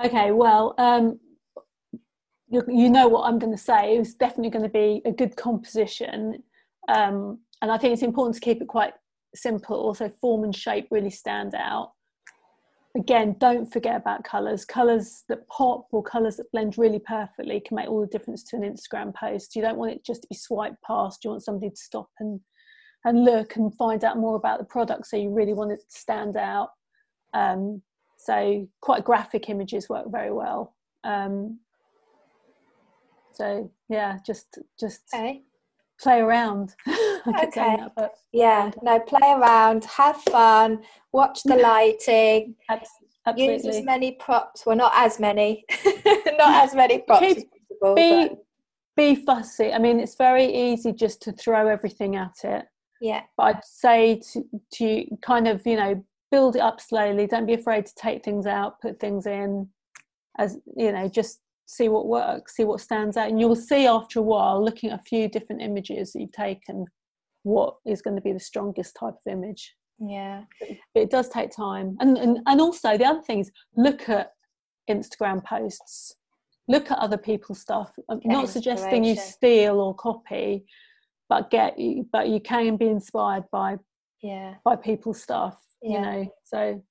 Okay, 0.03 0.31
well, 0.31 0.75
um, 0.77 1.19
you, 2.49 2.63
you 2.67 2.89
know 2.89 3.07
what 3.07 3.27
I'm 3.27 3.39
going 3.39 3.53
to 3.53 3.57
say. 3.57 3.95
It's 3.95 4.13
definitely 4.13 4.51
going 4.51 4.63
to 4.63 4.69
be 4.69 5.01
a 5.05 5.11
good 5.11 5.35
composition. 5.35 6.43
Um, 6.89 7.39
and 7.61 7.71
I 7.71 7.77
think 7.77 7.93
it's 7.93 8.03
important 8.03 8.35
to 8.35 8.41
keep 8.41 8.61
it 8.61 8.67
quite 8.67 8.93
simple. 9.35 9.77
Also, 9.77 10.09
form 10.21 10.43
and 10.43 10.55
shape 10.55 10.87
really 10.91 11.09
stand 11.09 11.55
out. 11.55 11.91
Again, 12.95 13.35
don't 13.39 13.71
forget 13.71 13.95
about 13.95 14.23
colours. 14.23 14.65
Colours 14.65 15.23
that 15.29 15.47
pop 15.49 15.87
or 15.91 16.01
colours 16.01 16.37
that 16.37 16.51
blend 16.51 16.77
really 16.77 16.99
perfectly 16.99 17.59
can 17.59 17.75
make 17.75 17.87
all 17.87 18.01
the 18.01 18.07
difference 18.07 18.43
to 18.45 18.55
an 18.55 18.63
Instagram 18.63 19.13
post. 19.13 19.55
You 19.55 19.61
don't 19.61 19.77
want 19.77 19.91
it 19.91 20.05
just 20.05 20.23
to 20.23 20.27
be 20.27 20.35
swiped 20.35 20.81
past. 20.85 21.23
You 21.23 21.31
want 21.31 21.43
somebody 21.43 21.69
to 21.69 21.77
stop 21.77 22.09
and 22.19 22.39
and 23.05 23.23
look 23.23 23.55
and 23.55 23.73
find 23.75 24.03
out 24.03 24.17
more 24.17 24.35
about 24.35 24.59
the 24.59 24.65
product. 24.65 25.07
So 25.07 25.17
you 25.17 25.29
really 25.29 25.53
want 25.53 25.71
it 25.71 25.79
to 25.79 25.99
stand 25.99 26.35
out. 26.35 26.69
Um, 27.33 27.81
so 28.17 28.67
quite 28.81 29.05
graphic 29.05 29.49
images 29.49 29.87
work 29.87 30.07
very 30.11 30.33
well. 30.33 30.75
Um, 31.03 31.59
so 33.33 33.71
yeah, 33.89 34.17
just 34.25 34.57
just 34.79 35.01
okay 35.13 35.43
play 35.99 36.19
around. 36.19 36.75
okay. 36.87 37.77
That, 37.77 37.91
but 37.95 38.13
yeah, 38.31 38.71
no, 38.81 38.99
play 38.99 39.33
around, 39.35 39.85
have 39.85 40.17
fun, 40.23 40.83
watch 41.11 41.43
the 41.43 41.55
lighting. 41.63 42.55
Absolutely. 42.69 43.53
Use 43.55 43.65
as 43.65 43.83
many 43.83 44.13
props. 44.13 44.65
Well, 44.65 44.77
not 44.77 44.93
as 44.95 45.19
many, 45.19 45.65
not 46.37 46.63
as 46.63 46.73
many 46.73 46.99
props 46.99 47.25
Keep, 47.25 47.37
as 47.37 47.43
possible. 47.43 47.95
Be, 47.95 48.27
but. 48.29 48.45
be 48.95 49.15
fussy. 49.15 49.73
I 49.73 49.79
mean, 49.79 49.99
it's 49.99 50.15
very 50.15 50.45
easy 50.45 50.93
just 50.93 51.21
to 51.23 51.31
throw 51.33 51.67
everything 51.67 52.15
at 52.15 52.35
it. 52.43 52.65
Yeah. 53.01 53.23
But 53.35 53.43
I'd 53.43 53.65
say 53.65 54.21
to, 54.33 54.43
to 54.75 55.05
kind 55.21 55.47
of, 55.47 55.65
you 55.67 55.75
know, 55.75 56.03
build 56.31 56.55
it 56.55 56.61
up 56.61 56.79
slowly. 56.79 57.27
Don't 57.27 57.45
be 57.45 57.53
afraid 57.53 57.85
to 57.85 57.95
take 57.95 58.23
things 58.23 58.45
out, 58.45 58.81
put 58.81 58.99
things 58.99 59.25
in, 59.25 59.67
as 60.37 60.57
you 60.75 60.91
know, 60.91 61.07
just 61.07 61.39
see 61.67 61.89
what 61.89 62.07
works, 62.07 62.55
see 62.55 62.63
what 62.63 62.81
stands 62.81 63.15
out. 63.17 63.29
And 63.29 63.39
you'll 63.39 63.55
see 63.55 63.85
after 63.85 64.19
a 64.19 64.23
while, 64.23 64.63
looking 64.63 64.89
at 64.89 64.99
a 64.99 65.03
few 65.03 65.29
different 65.29 65.61
images 65.61 66.13
that 66.13 66.21
you've 66.21 66.31
taken, 66.31 66.85
what 67.43 67.75
is 67.85 68.01
going 68.01 68.15
to 68.15 68.21
be 68.21 68.33
the 68.33 68.39
strongest 68.39 68.97
type 68.99 69.13
of 69.13 69.31
image. 69.31 69.75
Yeah. 69.99 70.43
But 70.59 71.03
it 71.03 71.11
does 71.11 71.29
take 71.29 71.55
time. 71.55 71.97
And, 71.99 72.17
and, 72.17 72.39
and 72.47 72.61
also, 72.61 72.97
the 72.97 73.05
other 73.05 73.21
thing 73.21 73.39
is 73.39 73.51
look 73.75 74.09
at 74.09 74.31
Instagram 74.89 75.43
posts, 75.43 76.15
look 76.67 76.89
at 76.89 76.97
other 76.97 77.17
people's 77.17 77.59
stuff. 77.59 77.91
I'm 78.09 78.19
get 78.19 78.31
not 78.31 78.49
suggesting 78.49 79.03
you 79.03 79.15
steal 79.15 79.79
or 79.79 79.93
copy, 79.93 80.65
but 81.29 81.51
get 81.51 81.77
you 81.77 82.07
but 82.11 82.29
you 82.29 82.39
can 82.39 82.77
be 82.77 82.87
inspired 82.87 83.43
by 83.51 83.77
yeah 84.21 84.55
by 84.63 84.75
people's 84.75 85.21
stuff 85.21 85.57
yeah. 85.81 85.91
you 85.91 86.01
know 86.01 86.33
so 86.43 86.83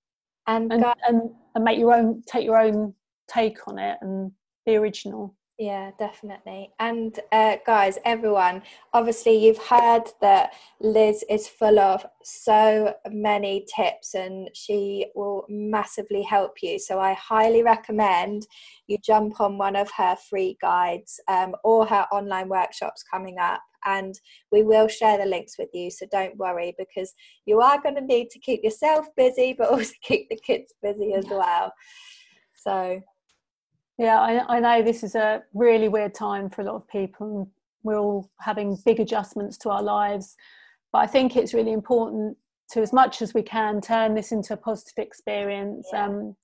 and 0.46 0.72
and, 0.72 0.84
and 1.08 1.30
and 1.54 1.64
make 1.64 1.78
your 1.78 1.94
own 1.94 2.22
take 2.26 2.44
your 2.44 2.58
own 2.58 2.94
take 3.28 3.66
on 3.66 3.78
it 3.78 3.98
and 4.02 4.30
the 4.66 4.76
original. 4.76 5.34
Yeah, 5.58 5.92
definitely. 5.98 6.70
And 6.80 7.18
uh, 7.32 7.56
guys, 7.66 7.98
everyone, 8.04 8.60
obviously, 8.92 9.42
you've 9.42 9.56
heard 9.56 10.02
that 10.20 10.52
Liz 10.82 11.24
is 11.30 11.48
full 11.48 11.78
of 11.78 12.04
so 12.22 12.92
many 13.10 13.64
tips 13.74 14.14
and 14.14 14.50
she 14.52 15.06
will 15.14 15.46
massively 15.48 16.20
help 16.20 16.56
you. 16.62 16.78
So, 16.78 17.00
I 17.00 17.14
highly 17.14 17.62
recommend 17.62 18.46
you 18.86 18.98
jump 19.02 19.40
on 19.40 19.56
one 19.56 19.76
of 19.76 19.90
her 19.92 20.14
free 20.28 20.58
guides 20.60 21.18
um, 21.26 21.54
or 21.64 21.86
her 21.86 22.06
online 22.12 22.50
workshops 22.50 23.02
coming 23.10 23.38
up. 23.38 23.62
And 23.86 24.14
we 24.52 24.62
will 24.62 24.88
share 24.88 25.16
the 25.16 25.24
links 25.24 25.54
with 25.58 25.70
you. 25.72 25.90
So, 25.90 26.04
don't 26.12 26.36
worry 26.36 26.74
because 26.78 27.14
you 27.46 27.62
are 27.62 27.80
going 27.80 27.94
to 27.94 28.02
need 28.02 28.28
to 28.32 28.38
keep 28.40 28.62
yourself 28.62 29.06
busy, 29.16 29.54
but 29.56 29.70
also 29.70 29.94
keep 30.02 30.28
the 30.28 30.36
kids 30.36 30.74
busy 30.82 31.14
as 31.14 31.24
well. 31.30 31.72
So, 32.54 33.00
yeah, 33.98 34.20
I, 34.20 34.56
I 34.56 34.60
know 34.60 34.82
this 34.82 35.02
is 35.02 35.14
a 35.14 35.42
really 35.54 35.88
weird 35.88 36.14
time 36.14 36.50
for 36.50 36.62
a 36.62 36.64
lot 36.64 36.74
of 36.74 36.88
people. 36.88 37.50
We're 37.82 37.98
all 37.98 38.30
having 38.40 38.76
big 38.84 39.00
adjustments 39.00 39.56
to 39.58 39.70
our 39.70 39.82
lives. 39.82 40.36
But 40.92 40.98
I 40.98 41.06
think 41.06 41.36
it's 41.36 41.54
really 41.54 41.72
important 41.72 42.36
to, 42.72 42.80
as 42.80 42.92
much 42.92 43.22
as 43.22 43.32
we 43.32 43.42
can, 43.42 43.80
turn 43.80 44.14
this 44.14 44.32
into 44.32 44.54
a 44.54 44.56
positive 44.56 44.98
experience. 44.98 45.88
Yeah. 45.92 46.06
Um, 46.06 46.36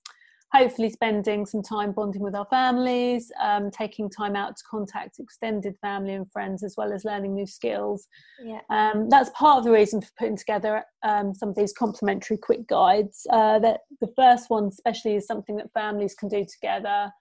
hopefully, 0.51 0.89
spending 0.89 1.45
some 1.45 1.61
time 1.61 1.91
bonding 1.91 2.21
with 2.21 2.35
our 2.35 2.45
families, 2.45 3.31
um, 3.41 3.69
taking 3.71 4.09
time 4.09 4.35
out 4.35 4.55
to 4.55 4.63
contact 4.69 5.19
extended 5.19 5.75
family 5.81 6.13
and 6.13 6.31
friends, 6.31 6.63
as 6.63 6.75
well 6.77 6.93
as 6.93 7.05
learning 7.05 7.33
new 7.33 7.47
skills. 7.47 8.07
Yeah. 8.43 8.61
Um, 8.69 9.09
that's 9.09 9.29
part 9.31 9.59
of 9.59 9.63
the 9.63 9.71
reason 9.71 10.01
for 10.01 10.09
putting 10.17 10.37
together 10.37 10.83
um, 11.03 11.33
some 11.33 11.49
of 11.49 11.55
these 11.55 11.73
complimentary 11.73 12.37
quick 12.37 12.67
guides. 12.67 13.27
Uh, 13.29 13.59
that 13.59 13.81
the 14.01 14.13
first 14.15 14.49
one, 14.49 14.65
especially, 14.65 15.15
is 15.15 15.27
something 15.27 15.55
that 15.57 15.73
families 15.73 16.15
can 16.15 16.29
do 16.29 16.45
together. 16.45 17.11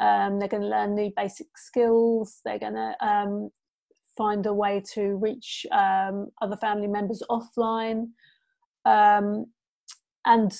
Um, 0.00 0.38
they're 0.38 0.48
going 0.48 0.62
to 0.62 0.68
learn 0.68 0.94
new 0.94 1.12
basic 1.16 1.46
skills. 1.56 2.40
They're 2.44 2.58
going 2.58 2.74
to 2.74 2.94
um, 3.00 3.50
find 4.16 4.44
a 4.46 4.54
way 4.54 4.82
to 4.94 5.16
reach 5.16 5.66
um, 5.72 6.28
other 6.40 6.56
family 6.56 6.88
members 6.88 7.22
offline. 7.30 8.08
Um, 8.84 9.46
and 10.24 10.58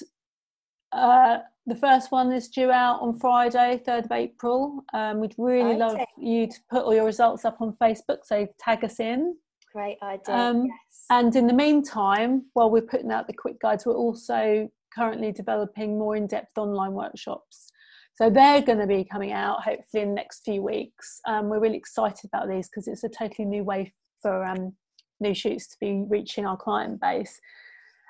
uh, 0.92 1.38
the 1.66 1.76
first 1.76 2.10
one 2.10 2.32
is 2.32 2.48
due 2.48 2.70
out 2.70 3.00
on 3.00 3.18
Friday, 3.18 3.80
3rd 3.86 4.04
of 4.06 4.12
April. 4.12 4.84
Um, 4.92 5.20
we'd 5.20 5.34
really 5.38 5.76
love 5.76 5.98
you 6.18 6.46
to 6.46 6.56
put 6.70 6.84
all 6.84 6.94
your 6.94 7.04
results 7.04 7.44
up 7.44 7.60
on 7.60 7.76
Facebook, 7.80 8.18
so 8.24 8.46
tag 8.58 8.84
us 8.84 9.00
in. 9.00 9.36
Great 9.72 9.98
idea. 10.02 10.34
Um, 10.34 10.66
yes. 10.66 11.04
And 11.10 11.34
in 11.34 11.46
the 11.46 11.54
meantime, 11.54 12.44
while 12.54 12.70
we're 12.70 12.82
putting 12.82 13.10
out 13.10 13.26
the 13.26 13.32
quick 13.32 13.60
guides, 13.60 13.86
we're 13.86 13.94
also 13.94 14.68
currently 14.94 15.32
developing 15.32 15.98
more 15.98 16.16
in 16.16 16.26
depth 16.26 16.58
online 16.58 16.92
workshops. 16.92 17.71
So 18.14 18.28
they're 18.28 18.62
going 18.62 18.78
to 18.78 18.86
be 18.86 19.04
coming 19.04 19.32
out 19.32 19.62
hopefully 19.62 20.02
in 20.02 20.10
the 20.10 20.14
next 20.14 20.44
few 20.44 20.62
weeks. 20.62 21.20
Um, 21.26 21.48
we're 21.48 21.60
really 21.60 21.76
excited 21.76 22.30
about 22.32 22.48
these 22.48 22.68
because 22.68 22.86
it's 22.86 23.04
a 23.04 23.08
totally 23.08 23.46
new 23.46 23.64
way 23.64 23.92
for 24.20 24.44
um, 24.44 24.74
new 25.20 25.34
shoots 25.34 25.66
to 25.68 25.76
be 25.80 26.04
reaching 26.08 26.44
our 26.44 26.56
client 26.56 27.00
base 27.00 27.40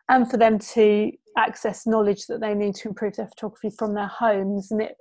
and 0.08 0.28
for 0.28 0.36
them 0.36 0.58
to 0.58 1.12
access 1.38 1.86
knowledge 1.86 2.26
that 2.26 2.40
they 2.40 2.54
need 2.54 2.74
to 2.74 2.88
improve 2.88 3.16
their 3.16 3.28
photography 3.28 3.70
from 3.70 3.94
their 3.94 4.08
homes. 4.08 4.70
And 4.72 4.82
it 4.82 4.96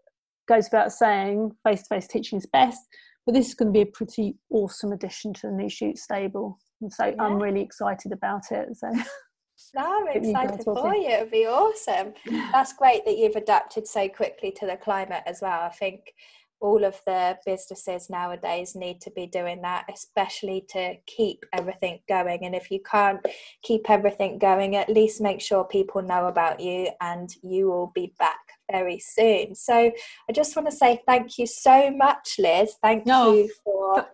goes 0.47 0.65
without 0.65 0.91
saying, 0.91 1.51
face 1.63 1.81
to 1.83 1.95
face 1.95 2.07
teaching 2.07 2.37
is 2.37 2.45
best, 2.45 2.79
but 3.25 3.33
this 3.33 3.47
is 3.47 3.55
going 3.55 3.73
to 3.73 3.77
be 3.77 3.81
a 3.81 3.91
pretty 3.91 4.35
awesome 4.51 4.91
addition 4.91 5.33
to 5.33 5.47
the 5.47 5.53
new 5.53 5.69
shoot 5.69 5.97
stable. 5.97 6.59
And 6.81 6.93
so 6.93 7.07
yeah. 7.07 7.15
I'm 7.19 7.41
really 7.41 7.61
excited 7.61 8.11
about 8.11 8.43
it. 8.51 8.69
So. 8.77 8.87
No, 9.75 10.07
I'm 10.07 10.07
excited 10.07 10.63
for 10.63 10.95
you. 10.95 11.09
It'll 11.09 11.29
be 11.29 11.47
awesome. 11.47 12.13
That's 12.51 12.73
great 12.73 13.05
that 13.05 13.17
you've 13.17 13.35
adapted 13.35 13.87
so 13.87 14.07
quickly 14.09 14.51
to 14.51 14.65
the 14.65 14.77
climate 14.77 15.23
as 15.25 15.41
well. 15.41 15.61
I 15.61 15.69
think 15.69 16.13
all 16.61 16.83
of 16.85 17.01
the 17.07 17.37
businesses 17.45 18.09
nowadays 18.09 18.75
need 18.75 19.01
to 19.01 19.11
be 19.11 19.25
doing 19.25 19.61
that, 19.63 19.85
especially 19.91 20.63
to 20.69 20.95
keep 21.07 21.43
everything 21.53 21.99
going. 22.07 22.45
And 22.45 22.53
if 22.53 22.69
you 22.69 22.79
can't 22.89 23.19
keep 23.63 23.89
everything 23.89 24.37
going, 24.37 24.75
at 24.75 24.87
least 24.87 25.21
make 25.21 25.41
sure 25.41 25.63
people 25.63 26.03
know 26.03 26.27
about 26.27 26.59
you 26.59 26.89
and 27.01 27.33
you 27.41 27.67
will 27.67 27.91
be 27.95 28.13
back 28.19 28.39
very 28.71 28.99
soon. 28.99 29.55
So 29.55 29.91
I 30.29 30.31
just 30.31 30.55
want 30.55 30.69
to 30.69 30.75
say 30.75 31.01
thank 31.07 31.39
you 31.39 31.47
so 31.47 31.89
much, 31.89 32.35
Liz. 32.37 32.75
Thank 32.81 33.07
no. 33.07 33.33
you 33.33 33.51
for 33.63 34.07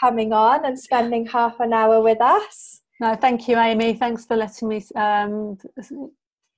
coming 0.00 0.32
on 0.32 0.64
and 0.64 0.78
spending 0.80 1.26
half 1.26 1.60
an 1.60 1.74
hour 1.74 2.00
with 2.00 2.20
us. 2.20 2.81
No, 3.02 3.16
thank 3.16 3.48
you, 3.48 3.58
Amy. 3.58 3.94
Thanks 3.94 4.24
for 4.26 4.36
letting 4.36 4.68
me 4.68 4.80
um, 4.94 5.58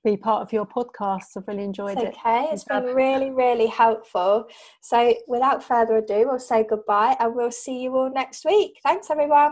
be 0.04 0.14
part 0.14 0.42
of 0.42 0.52
your 0.52 0.66
podcast. 0.66 1.38
I've 1.38 1.48
really 1.48 1.64
enjoyed 1.64 1.96
it's 1.96 2.02
it. 2.02 2.14
Okay, 2.18 2.48
it's 2.52 2.64
been 2.64 2.84
really, 2.84 3.30
really 3.30 3.66
helpful. 3.66 4.44
So, 4.82 5.14
without 5.26 5.64
further 5.64 5.96
ado, 5.96 6.26
we'll 6.28 6.38
say 6.38 6.66
goodbye 6.68 7.16
and 7.18 7.34
we'll 7.34 7.50
see 7.50 7.80
you 7.80 7.96
all 7.96 8.12
next 8.12 8.44
week. 8.44 8.78
Thanks, 8.84 9.10
everyone. 9.10 9.38